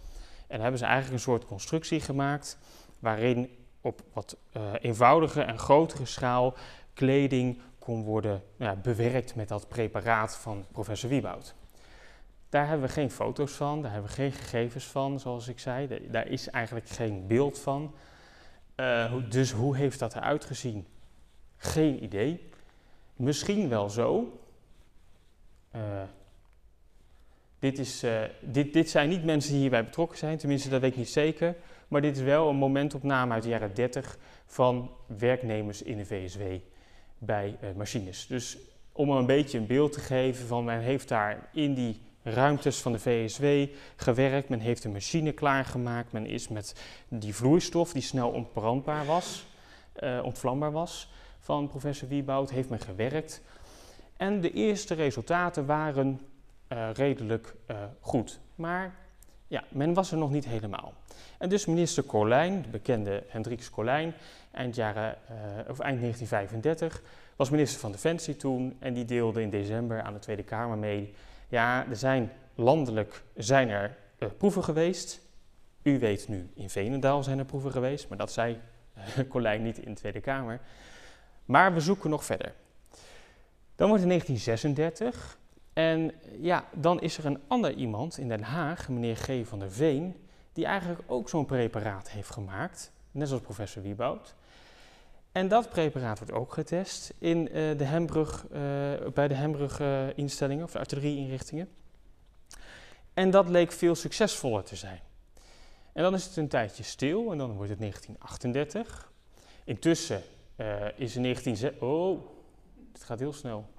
En 0.48 0.62
hebben 0.62 0.80
ze 0.80 0.86
eigenlijk 0.86 1.16
een 1.16 1.24
soort 1.24 1.46
constructie 1.46 2.00
gemaakt 2.00 2.58
waarin 3.00 3.50
op 3.82 4.02
wat 4.14 4.38
uh, 4.58 4.64
eenvoudige 4.82 5.42
en 5.42 5.60
grotere 5.60 6.06
schaal 6.06 6.54
kleding 6.94 7.60
kon 7.80 8.04
worden 8.04 8.44
ja, 8.56 8.76
bewerkt 8.76 9.36
met 9.36 9.48
dat 9.48 9.68
preparaat 9.68 10.36
van 10.36 10.66
professor 10.72 11.10
Wieboud. 11.10 11.56
Daar 12.50 12.68
hebben 12.68 12.88
we 12.88 12.94
geen 12.94 13.12
foto's 13.12 13.52
van, 13.52 13.82
daar 13.82 13.92
hebben 13.92 14.10
we 14.10 14.16
geen 14.16 14.32
gegevens 14.32 14.86
van, 14.86 15.20
zoals 15.20 15.48
ik 15.48 15.60
zei. 15.60 16.08
Daar 16.12 16.28
is 16.28 16.50
eigenlijk 16.50 16.90
geen 16.90 17.28
beeld 17.28 17.60
van. 17.60 17.94
Uh, 18.76 19.14
dus 19.30 19.52
hoe 19.52 19.76
heeft 19.76 20.00
dat 20.00 20.16
eruit 20.16 20.46
gezien? 20.46 20.88
Geen 21.64 22.04
idee. 22.04 22.50
Misschien 23.16 23.70
wel 23.70 23.90
zo. 23.90 24.40
Uh, 25.76 25.82
dit, 27.60 27.80
is, 27.80 28.04
uh, 28.04 28.22
dit, 28.40 28.74
dit 28.74 28.90
zijn 28.90 29.10
niet 29.10 29.24
mensen 29.24 29.52
die 29.52 29.60
hierbij 29.60 29.86
betrokken 29.86 30.18
zijn, 30.18 30.38
tenminste 30.38 30.70
dat 30.70 30.82
weet 30.82 30.92
ik 30.92 30.98
niet 30.98 31.10
zeker. 31.10 31.56
Maar 31.88 32.02
dit 32.02 32.18
is 32.18 32.24
wel 32.24 32.50
een 32.50 32.56
momentopname 32.56 33.34
uit 33.34 33.44
de 33.44 33.50
jaren 33.50 33.74
30 33.74 34.18
van 34.46 34.92
werknemers 35.18 35.82
in 35.82 35.98
de 35.98 36.06
VSW 36.06 36.42
bij 37.18 37.58
uh, 37.62 37.70
machines. 37.76 38.28
Dus 38.28 38.58
om 38.92 39.10
een 39.10 39.26
beetje 39.26 39.58
een 39.58 39.68
beeld 39.68 39.92
te 39.92 40.00
geven 40.00 40.48
van 40.48 40.64
men 40.64 40.80
heeft 40.80 41.08
daar 41.08 41.50
in 41.54 41.74
die 41.74 42.02
ruimtes 42.24 42.80
van 42.80 42.92
de 42.92 43.00
VSW 43.00 43.46
gewerkt. 43.96 44.50
Men 44.50 44.60
heeft 44.60 44.84
een 44.84 44.92
machine 44.92 45.32
klaargemaakt. 45.32 46.12
Men 46.12 46.26
is 46.26 46.48
met 46.48 46.76
die 47.08 47.36
vloeistof 47.36 47.94
die 47.94 48.02
snel 48.02 48.30
ontbrandbaar 48.30 49.06
was, 49.06 49.46
ontvlambaar 50.24 50.72
was, 50.72 51.12
van 51.44 51.68
professor 51.68 52.08
Wieboud, 52.08 52.50
heeft 52.50 52.70
men 52.70 52.80
gewerkt. 52.80 53.42
En 54.18 54.42
de 54.42 54.52
eerste 54.52 54.94
resultaten 54.94 55.66
waren 55.66 56.20
uh, 56.70 56.90
redelijk 56.94 57.56
uh, 57.72 57.78
goed. 58.00 58.40
Maar 58.56 58.96
ja, 59.48 59.64
men 59.70 59.94
was 59.94 60.12
er 60.12 60.18
nog 60.18 60.32
niet 60.32 60.46
helemaal. 60.46 60.94
En 61.38 61.50
dus 61.50 61.66
minister 61.66 62.06
Colijn, 62.06 62.62
de 62.62 62.70
bekende 62.70 63.24
Hendriks 63.28 63.70
Colijn, 63.70 64.14
eind, 64.52 64.76
jaren, 64.76 65.18
of 65.70 65.80
eind 65.80 66.00
1935, 66.00 67.02
was 67.36 67.50
minister 67.50 67.80
van 67.80 67.92
Defensie 67.92 68.36
toen 68.36 68.76
en 68.80 68.94
die 68.94 69.06
deelde 69.06 69.42
in 69.42 69.50
december 69.50 70.02
aan 70.02 70.14
de 70.14 70.20
Tweede 70.20 70.44
Kamer 70.44 70.78
mee 70.78 71.14
ja, 71.54 71.86
er 71.90 71.96
zijn 71.96 72.32
landelijk 72.56 73.24
zijn 73.36 73.70
er 73.70 73.98
proeven 74.38 74.64
geweest. 74.64 75.22
U 75.82 76.00
weet 76.00 76.28
nu, 76.28 76.50
in 76.54 76.70
Venendaal 76.70 77.24
zijn 77.24 77.40
er 77.40 77.46
proeven 77.46 77.72
geweest, 77.72 78.10
maar 78.10 78.18
dat 78.18 78.32
zei 78.32 78.58
Colijn 79.30 79.64
niet 79.64 79.78
in 79.78 79.94
de 79.94 80.00
Tweede 80.00 80.22
Kamer. 80.22 80.60
Maar 81.46 81.74
we 81.74 81.80
zoeken 81.80 82.10
nog 82.10 82.26
verder. 82.26 82.54
Dan 83.76 83.88
wordt 83.88 84.04
het 84.04 84.12
1936 84.12 85.38
en 85.74 86.12
ja, 86.40 86.66
dan 86.74 87.02
is 87.02 87.18
er 87.18 87.26
een 87.26 87.40
ander 87.48 87.74
iemand 87.74 88.18
in 88.18 88.28
Den 88.28 88.44
Haag, 88.44 88.90
meneer 88.90 89.16
G. 89.16 89.48
van 89.48 89.60
der 89.60 89.72
Veen, 89.72 90.16
die 90.54 90.66
eigenlijk 90.66 91.02
ook 91.06 91.30
zo'n 91.30 91.46
preparaat 91.46 92.10
heeft 92.10 92.30
gemaakt, 92.30 92.92
net 93.12 93.28
zoals 93.28 93.44
professor 93.44 93.82
Wieboud. 93.82 94.36
En 95.32 95.48
dat 95.48 95.70
preparaat 95.70 96.18
wordt 96.20 96.34
ook 96.34 96.54
getest 96.54 97.14
in, 97.18 97.48
uh, 97.48 97.78
de 97.78 97.84
Hembrug, 97.84 98.46
uh, 98.46 98.60
bij 99.14 99.28
de 99.28 99.34
Hembrug-instellingen 99.34 100.64
of 100.64 100.72
de 100.72 100.80
artillerieinrichtingen. 100.80 101.70
En 103.14 103.32
dat 103.32 103.50
leek 103.50 103.72
veel 103.72 103.96
succesvoller 103.96 104.64
te 104.64 104.76
zijn. 104.76 105.00
En 105.94 106.04
dan 106.04 106.14
is 106.14 106.26
het 106.26 106.36
een 106.36 106.48
tijdje 106.48 106.84
stil 106.84 107.32
en 107.32 107.38
dan 107.38 107.54
wordt 107.54 107.70
het 107.70 107.80
1938. 107.80 109.12
Intussen 109.64 110.22
is 110.96 111.16
in 111.16 111.22
19... 111.22 111.82
Oh, 111.82 112.26
het 112.94 113.04
gaat 113.04 113.20
heel 113.20 113.34
snel. 113.34 113.70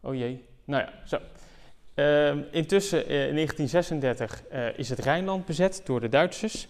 Oh 0.00 0.14
jee. 0.14 0.44
Nou 0.64 0.82
ja, 0.82 0.92
zo. 1.06 1.18
Uh, 1.94 2.52
intussen 2.52 3.06
in 3.06 3.34
1936 3.34 4.42
is 4.76 4.88
het 4.88 4.98
Rijnland 4.98 5.46
bezet 5.46 5.82
door 5.84 6.00
de 6.00 6.08
Duitsers. 6.08 6.68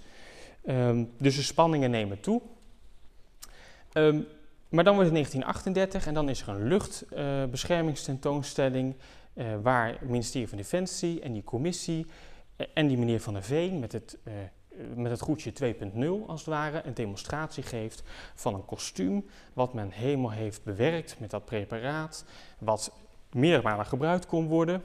Um, 0.66 1.12
dus 1.18 1.36
de 1.36 1.42
spanningen 1.42 1.90
nemen 1.90 2.20
toe. 2.20 2.42
Um, 3.92 4.26
maar 4.68 4.84
dan 4.84 4.94
wordt 4.94 5.10
het 5.10 5.18
1938 5.18 6.06
en 6.06 6.14
dan 6.14 6.28
is 6.28 6.42
er 6.42 6.48
een 6.48 6.68
luchtbeschermingstentoonstelling 6.68 8.96
waar 9.62 9.88
het 9.88 10.08
ministerie 10.08 10.48
van 10.48 10.58
Defensie 10.58 11.20
en 11.20 11.32
die 11.32 11.44
commissie 11.44 12.06
en 12.74 12.86
die 12.86 12.98
meneer 12.98 13.20
Van 13.20 13.32
der 13.32 13.42
Veen 13.42 13.78
met 13.78 13.92
het, 13.92 14.18
met 14.94 15.10
het 15.10 15.20
goedje 15.20 15.52
2.0 15.52 16.26
als 16.26 16.40
het 16.40 16.48
ware 16.48 16.82
een 16.84 16.94
demonstratie 16.94 17.62
geeft 17.62 18.02
van 18.34 18.54
een 18.54 18.64
kostuum 18.64 19.26
wat 19.52 19.74
men 19.74 19.90
helemaal 19.90 20.30
heeft 20.30 20.64
bewerkt 20.64 21.20
met 21.20 21.30
dat 21.30 21.44
preparaat, 21.44 22.24
wat 22.58 22.92
meermalen 23.32 23.86
gebruikt 23.86 24.26
kon 24.26 24.46
worden. 24.46 24.82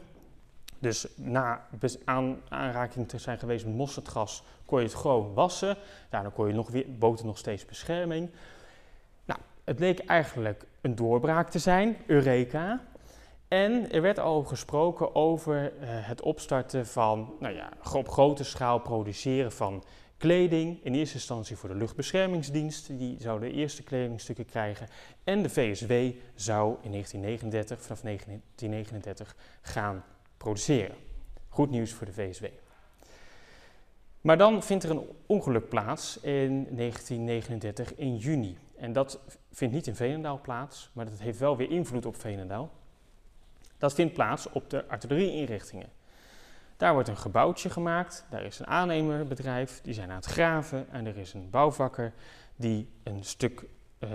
Dus 0.79 1.07
na 1.15 1.67
aan, 2.05 2.41
aanraking 2.49 3.07
te 3.07 3.17
zijn 3.17 3.39
geweest 3.39 3.65
met 3.65 3.75
mosterdgas 3.75 4.43
kon 4.65 4.79
je 4.79 4.85
het 4.85 4.95
gewoon 4.95 5.33
wassen. 5.33 5.77
Daarna 6.09 6.29
kon 6.29 6.47
je 6.47 6.53
nog 6.53 6.69
weer, 6.69 6.85
het 6.99 7.23
nog 7.23 7.37
steeds 7.37 7.65
bescherming. 7.65 8.29
Het 9.65 9.79
leek 9.79 9.99
eigenlijk 9.99 10.65
een 10.81 10.95
doorbraak 10.95 11.49
te 11.49 11.59
zijn, 11.59 11.97
Eureka. 12.05 12.81
En 13.47 13.91
er 13.91 14.01
werd 14.01 14.19
al 14.19 14.43
gesproken 14.43 15.15
over 15.15 15.73
uh, 15.73 15.87
het 15.87 16.21
opstarten 16.21 16.87
van, 16.87 17.33
nou 17.39 17.55
ja, 17.55 17.69
op 17.93 18.09
grote 18.09 18.43
schaal 18.43 18.79
produceren 18.79 19.51
van 19.51 19.83
kleding. 20.17 20.83
In 20.83 20.93
eerste 20.93 21.15
instantie 21.15 21.55
voor 21.55 21.69
de 21.69 21.75
luchtbeschermingsdienst, 21.75 22.97
die 22.97 23.17
zou 23.19 23.39
de 23.39 23.51
eerste 23.51 23.83
kledingstukken 23.83 24.45
krijgen. 24.45 24.87
En 25.23 25.43
de 25.43 25.49
VSW 25.49 25.91
zou 26.35 26.77
in 26.81 26.91
1939, 26.91 27.81
vanaf 27.81 28.01
1939 28.01 29.35
gaan 29.61 30.03
produceren. 30.37 30.95
Goed 31.49 31.69
nieuws 31.69 31.91
voor 31.91 32.05
de 32.05 32.13
VSW. 32.13 32.45
Maar 34.21 34.37
dan 34.37 34.63
vindt 34.63 34.83
er 34.83 34.89
een 34.89 35.07
ongeluk 35.25 35.69
plaats 35.69 36.19
in 36.19 36.67
1939 36.75 37.95
in 37.95 38.17
juni. 38.17 38.57
En 38.75 38.93
dat 38.93 39.19
vindt 39.51 39.73
niet 39.73 39.87
in 39.87 39.95
Veenendaal 39.95 40.41
plaats, 40.41 40.89
maar 40.93 41.05
dat 41.05 41.19
heeft 41.19 41.39
wel 41.39 41.57
weer 41.57 41.71
invloed 41.71 42.05
op 42.05 42.15
Veenendaal. 42.15 42.71
Dat 43.77 43.93
vindt 43.93 44.13
plaats 44.13 44.49
op 44.49 44.69
de 44.69 44.87
artillerieinrichtingen. 44.87 45.89
Daar 46.77 46.93
wordt 46.93 47.09
een 47.09 47.17
gebouwtje 47.17 47.69
gemaakt, 47.69 48.25
daar 48.29 48.43
is 48.43 48.59
een 48.59 48.67
aannemerbedrijf, 48.67 49.81
die 49.81 49.93
zijn 49.93 50.09
aan 50.09 50.15
het 50.15 50.25
graven 50.25 50.87
en 50.91 51.05
er 51.05 51.17
is 51.17 51.33
een 51.33 51.49
bouwvakker 51.49 52.13
die 52.55 52.89
een 53.03 53.23
stuk 53.23 53.65
uh, 53.99 54.09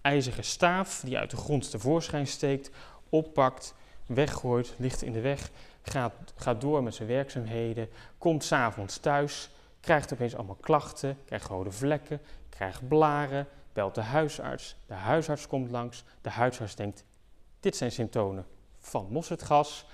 ijzeren 0.00 0.44
staaf 0.44 1.00
die 1.04 1.18
uit 1.18 1.30
de 1.30 1.36
grond 1.36 1.70
tevoorschijn 1.70 2.26
steekt, 2.26 2.70
oppakt, 3.08 3.74
weggooit, 4.06 4.74
ligt 4.78 5.02
in 5.02 5.12
de 5.12 5.20
weg, 5.20 5.50
gaat, 5.82 6.12
gaat 6.34 6.60
door 6.60 6.82
met 6.82 6.94
zijn 6.94 7.08
werkzaamheden, 7.08 7.88
komt 8.18 8.44
s'avonds 8.44 8.98
thuis, 8.98 9.50
krijgt 9.80 10.12
opeens 10.12 10.34
allemaal 10.34 10.58
klachten, 10.60 11.18
krijgt 11.24 11.46
rode 11.46 11.70
vlekken, 11.70 12.20
krijgt 12.48 12.88
blaren, 12.88 13.46
belt 13.72 13.94
de 13.94 14.00
huisarts. 14.00 14.76
De 14.86 14.94
huisarts 14.94 15.46
komt 15.46 15.70
langs. 15.70 16.04
De 16.20 16.30
huisarts 16.30 16.74
denkt, 16.74 17.04
dit 17.60 17.76
zijn 17.76 17.92
symptomen 17.92 18.46
van 18.82 19.06
mosterdgas. 19.10 19.86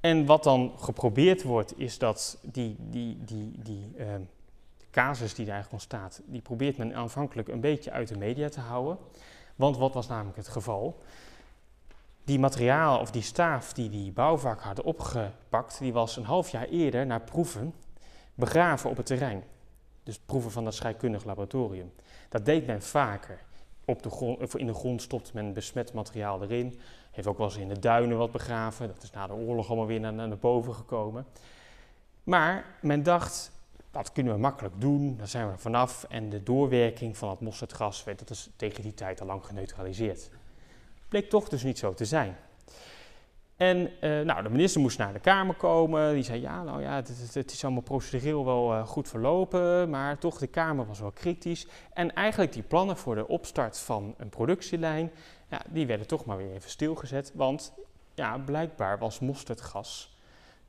En 0.00 0.26
wat 0.26 0.42
dan 0.42 0.72
geprobeerd 0.78 1.42
wordt, 1.42 1.78
is 1.78 1.98
dat 1.98 2.38
die, 2.42 2.76
die, 2.78 3.24
die, 3.24 3.52
die 3.56 3.92
uh, 3.96 4.06
casus 4.90 5.34
die 5.34 5.44
eigenlijk 5.44 5.72
ontstaat, 5.72 6.20
die 6.24 6.40
probeert 6.40 6.76
men 6.76 6.94
aanvankelijk 6.94 7.48
een 7.48 7.60
beetje 7.60 7.90
uit 7.90 8.08
de 8.08 8.18
media 8.18 8.48
te 8.48 8.60
houden. 8.60 8.98
Want 9.56 9.76
wat 9.76 9.94
was 9.94 10.08
namelijk 10.08 10.36
het 10.36 10.48
geval? 10.48 11.02
Die 12.24 12.38
materiaal 12.38 13.00
of 13.00 13.10
die 13.10 13.22
staaf 13.22 13.72
die 13.72 13.90
die 13.90 14.12
bouwvak 14.12 14.60
hadden 14.60 14.84
opgepakt, 14.84 15.78
die 15.78 15.92
was 15.92 16.16
een 16.16 16.24
half 16.24 16.50
jaar 16.50 16.68
eerder 16.68 17.06
naar 17.06 17.20
proeven 17.20 17.74
begraven 18.34 18.90
op 18.90 18.96
het 18.96 19.06
terrein. 19.06 19.44
Dus 20.02 20.18
proeven 20.18 20.50
van 20.50 20.64
dat 20.64 20.74
scheikundig 20.74 21.24
laboratorium. 21.24 21.92
Dat 22.28 22.44
deed 22.44 22.66
men 22.66 22.82
vaker. 22.82 23.40
Op 23.84 24.02
de 24.02 24.10
grond, 24.10 24.56
in 24.56 24.66
de 24.66 24.74
grond 24.74 25.02
stopt 25.02 25.32
men 25.32 25.52
besmet 25.52 25.92
materiaal 25.92 26.42
erin. 26.42 26.78
Heeft 27.14 27.26
ook 27.26 27.38
wel 27.38 27.46
eens 27.46 27.56
in 27.56 27.68
de 27.68 27.78
duinen 27.78 28.18
wat 28.18 28.32
begraven. 28.32 28.86
Dat 28.86 29.02
is 29.02 29.10
na 29.10 29.26
de 29.26 29.32
oorlog 29.32 29.68
allemaal 29.68 29.86
weer 29.86 30.00
naar, 30.00 30.12
naar 30.12 30.38
boven 30.38 30.74
gekomen. 30.74 31.26
Maar 32.22 32.64
men 32.80 33.02
dacht, 33.02 33.50
dat 33.90 34.12
kunnen 34.12 34.32
we 34.32 34.38
makkelijk 34.38 34.80
doen, 34.80 35.16
daar 35.16 35.28
zijn 35.28 35.50
we 35.50 35.58
vanaf. 35.58 36.04
En 36.08 36.30
de 36.30 36.42
doorwerking 36.42 37.16
van 37.16 37.30
het 37.30 37.40
mosterdgas 37.40 38.04
werd 38.04 38.18
dat 38.18 38.30
is 38.30 38.50
tegen 38.56 38.82
die 38.82 38.94
tijd 38.94 39.20
al 39.20 39.26
lang 39.26 39.46
geneutraliseerd. 39.46 40.30
Bleek 41.08 41.30
toch 41.30 41.48
dus 41.48 41.62
niet 41.62 41.78
zo 41.78 41.94
te 41.94 42.04
zijn. 42.04 42.36
En 43.56 43.90
uh, 44.00 44.20
nou, 44.20 44.42
de 44.42 44.48
minister 44.48 44.80
moest 44.80 44.98
naar 44.98 45.12
de 45.12 45.20
Kamer 45.20 45.54
komen. 45.54 46.14
Die 46.14 46.22
zei, 46.22 46.40
ja, 46.40 46.62
nou 46.62 46.82
ja, 46.82 46.94
het, 46.94 47.32
het, 47.32 47.52
is 47.52 47.64
allemaal 47.64 47.82
procedureel 47.82 48.44
wel 48.44 48.72
uh, 48.72 48.86
goed 48.86 49.08
verlopen, 49.08 49.90
maar 49.90 50.18
toch, 50.18 50.38
de 50.38 50.46
Kamer 50.46 50.86
was 50.86 51.00
wel 51.00 51.10
kritisch. 51.10 51.66
En 51.92 52.14
eigenlijk 52.14 52.52
die 52.52 52.62
plannen 52.62 52.96
voor 52.96 53.14
de 53.14 53.28
opstart 53.28 53.78
van 53.78 54.14
een 54.18 54.28
productielijn, 54.28 55.10
ja, 55.50 55.62
die 55.68 55.86
werden 55.86 56.06
toch 56.06 56.24
maar 56.24 56.36
weer 56.36 56.52
even 56.52 56.70
stilgezet. 56.70 57.32
Want 57.34 57.72
ja, 58.14 58.38
blijkbaar 58.38 58.98
was 58.98 59.18
mosterdgas, 59.18 60.18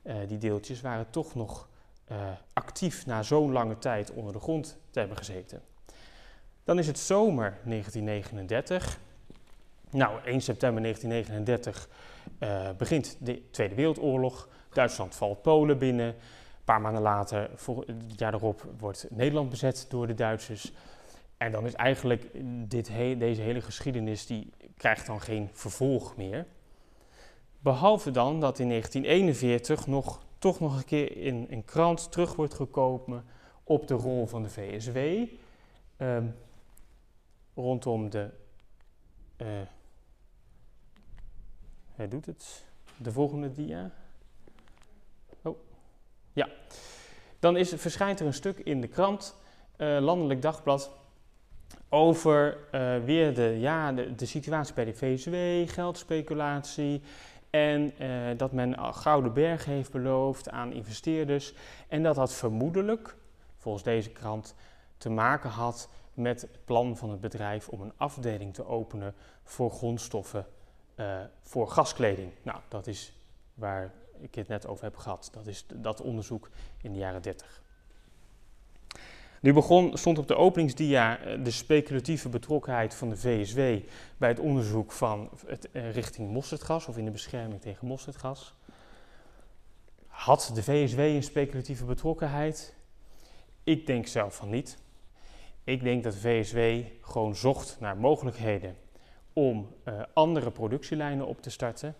uh, 0.02 0.14
die 0.26 0.38
deeltjes 0.38 0.80
waren 0.80 1.10
toch 1.10 1.34
nog 1.34 1.68
actief 2.52 3.06
na 3.06 3.22
zo'n 3.22 3.52
lange 3.52 3.78
tijd 3.78 4.12
onder 4.12 4.32
de 4.32 4.38
grond 4.38 4.78
te 4.90 4.98
hebben 4.98 5.16
gezeten. 5.16 5.62
Dan 6.64 6.78
is 6.78 6.86
het 6.86 6.98
zomer 6.98 7.58
1939. 7.64 8.98
Nou, 9.90 10.20
1 10.24 10.40
september 10.40 10.82
1939 10.82 11.88
uh, 12.40 12.68
begint 12.78 13.16
de 13.20 13.50
Tweede 13.50 13.74
Wereldoorlog. 13.74 14.48
Duitsland 14.72 15.14
valt 15.14 15.42
Polen 15.42 15.78
binnen. 15.78 16.06
Een 16.06 16.14
paar 16.64 16.80
maanden 16.80 17.02
later, 17.02 17.50
het 17.86 18.18
jaar 18.18 18.34
erop, 18.34 18.66
wordt 18.78 19.06
Nederland 19.10 19.50
bezet 19.50 19.86
door 19.88 20.06
de 20.06 20.14
Duitsers. 20.14 20.72
En 21.36 21.52
dan 21.52 21.66
is 21.66 21.74
eigenlijk 21.74 22.30
dit 22.68 22.86
deze 23.18 23.40
hele 23.40 23.60
geschiedenis, 23.60 24.26
die 24.26 24.50
krijgt 24.76 25.06
dan 25.06 25.20
geen 25.20 25.48
vervolg 25.52 26.16
meer. 26.16 26.46
Behalve 27.60 28.10
dan 28.10 28.40
dat 28.40 28.58
in 28.58 28.68
1941 28.68 29.86
nog, 29.86 30.20
toch 30.38 30.60
nog 30.60 30.76
een 30.76 30.84
keer 30.84 31.16
in 31.16 31.46
een 31.50 31.64
krant 31.64 32.12
terug 32.12 32.34
wordt 32.34 32.54
gekomen 32.54 33.24
op 33.64 33.88
de 33.88 33.94
rol 33.94 34.26
van 34.26 34.42
de 34.42 34.50
VSW. 34.50 34.98
Um, 35.98 36.34
rondom 37.54 38.10
de 38.10 38.30
uh, 39.36 39.46
hij 41.96 42.08
doet 42.08 42.26
het. 42.26 42.64
De 42.96 43.12
volgende 43.12 43.52
dia. 43.52 43.90
Ja, 46.32 46.48
dan 47.38 47.56
is, 47.56 47.72
verschijnt 47.76 48.20
er 48.20 48.26
een 48.26 48.34
stuk 48.34 48.58
in 48.58 48.80
de 48.80 48.88
krant, 48.88 49.36
uh, 49.78 49.98
Landelijk 50.00 50.42
Dagblad, 50.42 50.90
over 51.88 52.58
uh, 52.72 53.04
weer 53.04 53.34
de, 53.34 53.56
ja, 53.58 53.92
de, 53.92 54.14
de, 54.14 54.26
situatie 54.26 54.74
bij 54.74 54.84
de 54.84 54.94
VSW, 54.94 55.34
geldspeculatie 55.72 57.02
en 57.50 57.92
uh, 58.00 58.08
dat 58.36 58.52
men 58.52 58.94
gouden 58.94 59.32
berg 59.32 59.64
heeft 59.64 59.92
beloofd 59.92 60.50
aan 60.50 60.72
investeerders 60.72 61.54
en 61.88 62.02
dat 62.02 62.14
dat 62.14 62.32
vermoedelijk, 62.32 63.16
volgens 63.56 63.84
deze 63.84 64.10
krant, 64.10 64.54
te 64.98 65.10
maken 65.10 65.50
had 65.50 65.88
met 66.14 66.40
het 66.40 66.58
plan 66.64 66.96
van 66.96 67.10
het 67.10 67.20
bedrijf 67.20 67.68
om 67.68 67.80
een 67.80 67.92
afdeling 67.96 68.54
te 68.54 68.66
openen 68.66 69.14
voor 69.42 69.70
grondstoffen 69.70 70.46
uh, 70.96 71.20
voor 71.42 71.68
gaskleding. 71.68 72.32
Nou, 72.42 72.60
dat 72.68 72.86
is 72.86 73.12
waar 73.54 73.92
ik 74.20 74.34
het 74.34 74.48
net 74.48 74.66
over 74.66 74.84
heb 74.84 74.96
gehad. 74.96 75.28
Dat 75.32 75.46
is 75.46 75.66
dat 75.74 76.00
onderzoek 76.00 76.50
in 76.82 76.92
de 76.92 76.98
jaren 76.98 77.22
30. 77.22 77.62
Nu 79.40 79.52
begon, 79.52 79.96
stond 79.96 80.18
op 80.18 80.28
de 80.28 80.36
openingsdia 80.36 81.18
eh, 81.18 81.44
de 81.44 81.50
speculatieve 81.50 82.28
betrokkenheid 82.28 82.94
van 82.94 83.08
de 83.08 83.16
VSW 83.16 83.60
bij 84.16 84.28
het 84.28 84.38
onderzoek 84.38 84.92
van 84.92 85.30
het, 85.46 85.68
uh, 85.72 85.92
richting 85.92 86.30
mosterdgas 86.30 86.86
of 86.86 86.96
in 86.96 87.04
de 87.04 87.10
bescherming 87.10 87.60
tegen 87.60 87.86
mosterdgas. 87.86 88.54
Had 90.06 90.50
de 90.54 90.62
VSW 90.62 90.98
een 90.98 91.22
speculatieve 91.22 91.84
betrokkenheid? 91.84 92.74
Ik 93.64 93.86
denk 93.86 94.06
zelf 94.06 94.34
van 94.34 94.50
niet. 94.50 94.78
Ik 95.64 95.82
denk 95.82 96.02
dat 96.02 96.12
de 96.12 96.18
VSW 96.18 96.58
gewoon 97.00 97.36
zocht 97.36 97.76
naar 97.80 97.96
mogelijkheden 97.96 98.76
om 99.36 99.68
uh, 99.84 100.02
andere 100.12 100.50
productielijnen 100.50 101.26
op 101.26 101.42
te 101.42 101.50
starten. 101.50 101.94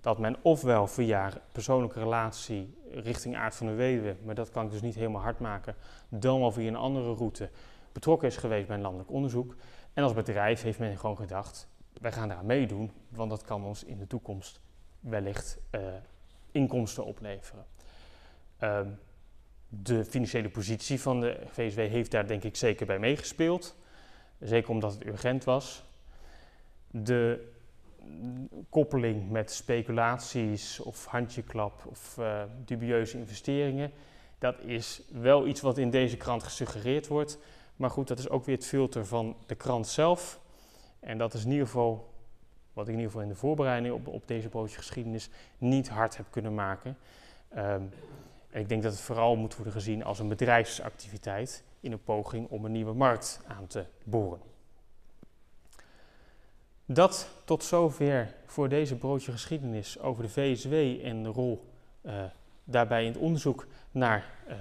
Dat 0.00 0.18
men 0.18 0.36
ofwel 0.42 0.86
via 0.86 1.32
persoonlijke 1.52 1.98
relatie 1.98 2.74
richting 2.90 3.36
aard 3.36 3.54
van 3.54 3.66
de 3.66 3.72
weduwe, 3.72 4.16
maar 4.24 4.34
dat 4.34 4.50
kan 4.50 4.64
ik 4.64 4.70
dus 4.70 4.80
niet 4.80 4.94
helemaal 4.94 5.22
hard 5.22 5.38
maken, 5.38 5.74
dan 6.08 6.40
wel 6.40 6.52
via 6.52 6.68
een 6.68 6.76
andere 6.76 7.14
route 7.14 7.50
betrokken 7.92 8.28
is 8.28 8.36
geweest 8.36 8.66
bij 8.66 8.76
een 8.76 8.82
landelijk 8.82 9.10
onderzoek. 9.10 9.56
En 9.92 10.02
als 10.02 10.12
bedrijf 10.12 10.62
heeft 10.62 10.78
men 10.78 10.98
gewoon 10.98 11.16
gedacht, 11.16 11.68
wij 12.00 12.12
gaan 12.12 12.28
daar 12.28 12.44
meedoen, 12.44 12.92
want 13.08 13.30
dat 13.30 13.42
kan 13.42 13.64
ons 13.64 13.84
in 13.84 13.98
de 13.98 14.06
toekomst 14.06 14.60
wellicht 15.00 15.58
uh, 15.70 15.80
inkomsten 16.50 17.04
opleveren. 17.04 17.66
Uh, 18.60 18.80
de 19.68 20.04
financiële 20.04 20.48
positie 20.48 21.00
van 21.00 21.20
de 21.20 21.40
VSW 21.46 21.78
heeft 21.78 22.10
daar 22.10 22.26
denk 22.26 22.42
ik 22.44 22.56
zeker 22.56 22.86
bij 22.86 22.98
meegespeeld. 22.98 23.76
Zeker 24.40 24.70
omdat 24.70 24.92
het 24.92 25.06
urgent 25.06 25.44
was. 25.44 25.85
De 27.02 27.54
koppeling 28.68 29.30
met 29.30 29.50
speculaties 29.50 30.80
of 30.80 31.04
handjeklap 31.04 31.86
of 31.86 32.16
uh, 32.18 32.42
dubieuze 32.64 33.18
investeringen, 33.18 33.92
dat 34.38 34.60
is 34.60 35.02
wel 35.12 35.46
iets 35.46 35.60
wat 35.60 35.78
in 35.78 35.90
deze 35.90 36.16
krant 36.16 36.42
gesuggereerd 36.42 37.06
wordt. 37.06 37.38
Maar 37.76 37.90
goed, 37.90 38.08
dat 38.08 38.18
is 38.18 38.28
ook 38.28 38.44
weer 38.44 38.56
het 38.56 38.66
filter 38.66 39.06
van 39.06 39.36
de 39.46 39.54
krant 39.54 39.86
zelf. 39.86 40.40
En 41.00 41.18
dat 41.18 41.34
is 41.34 41.44
in 41.44 41.50
ieder 41.50 41.66
geval 41.66 42.14
wat 42.72 42.88
ik 42.88 42.92
in 42.92 42.98
ieder 42.98 43.10
geval 43.10 43.26
in 43.26 43.32
de 43.32 43.38
voorbereiding 43.38 43.94
op, 43.94 44.06
op 44.06 44.28
deze 44.28 44.48
broodje 44.48 44.76
geschiedenis 44.76 45.30
niet 45.58 45.88
hard 45.88 46.16
heb 46.16 46.26
kunnen 46.30 46.54
maken. 46.54 46.96
En 47.48 47.92
ik 48.50 48.68
denk 48.68 48.82
dat 48.82 48.92
het 48.92 49.00
vooral 49.00 49.36
moet 49.36 49.54
worden 49.54 49.72
gezien 49.72 50.04
als 50.04 50.18
een 50.18 50.28
bedrijfsactiviteit 50.28 51.64
in 51.80 51.92
een 51.92 52.02
poging 52.02 52.48
om 52.48 52.64
een 52.64 52.72
nieuwe 52.72 52.92
markt 52.92 53.40
aan 53.46 53.66
te 53.66 53.84
boren. 54.04 54.40
Dat 56.86 57.28
tot 57.44 57.64
zover 57.64 58.34
voor 58.46 58.68
deze 58.68 58.96
broodje 58.96 59.32
geschiedenis 59.32 59.98
over 59.98 60.22
de 60.22 60.28
VSW 60.28 60.72
en 61.04 61.22
de 61.22 61.28
rol 61.28 61.64
uh, 62.02 62.24
daarbij 62.64 63.04
in 63.04 63.12
het 63.12 63.20
onderzoek 63.20 63.66
naar 63.90 64.34
uh. 64.48 64.54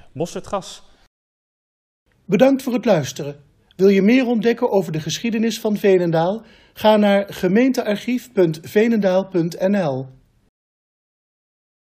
Bedankt 2.25 2.63
voor 2.63 2.73
het 2.73 2.85
luisteren. 2.85 3.43
Wil 3.75 3.87
je 3.87 4.01
meer 4.01 4.25
ontdekken 4.25 4.71
over 4.71 4.91
de 4.91 4.99
geschiedenis 4.99 5.59
van 5.59 5.77
Venendaal? 5.77 6.41
Ga 6.73 6.95
naar 6.95 7.33
gemeentearchief.venendaal.nl 7.33 10.07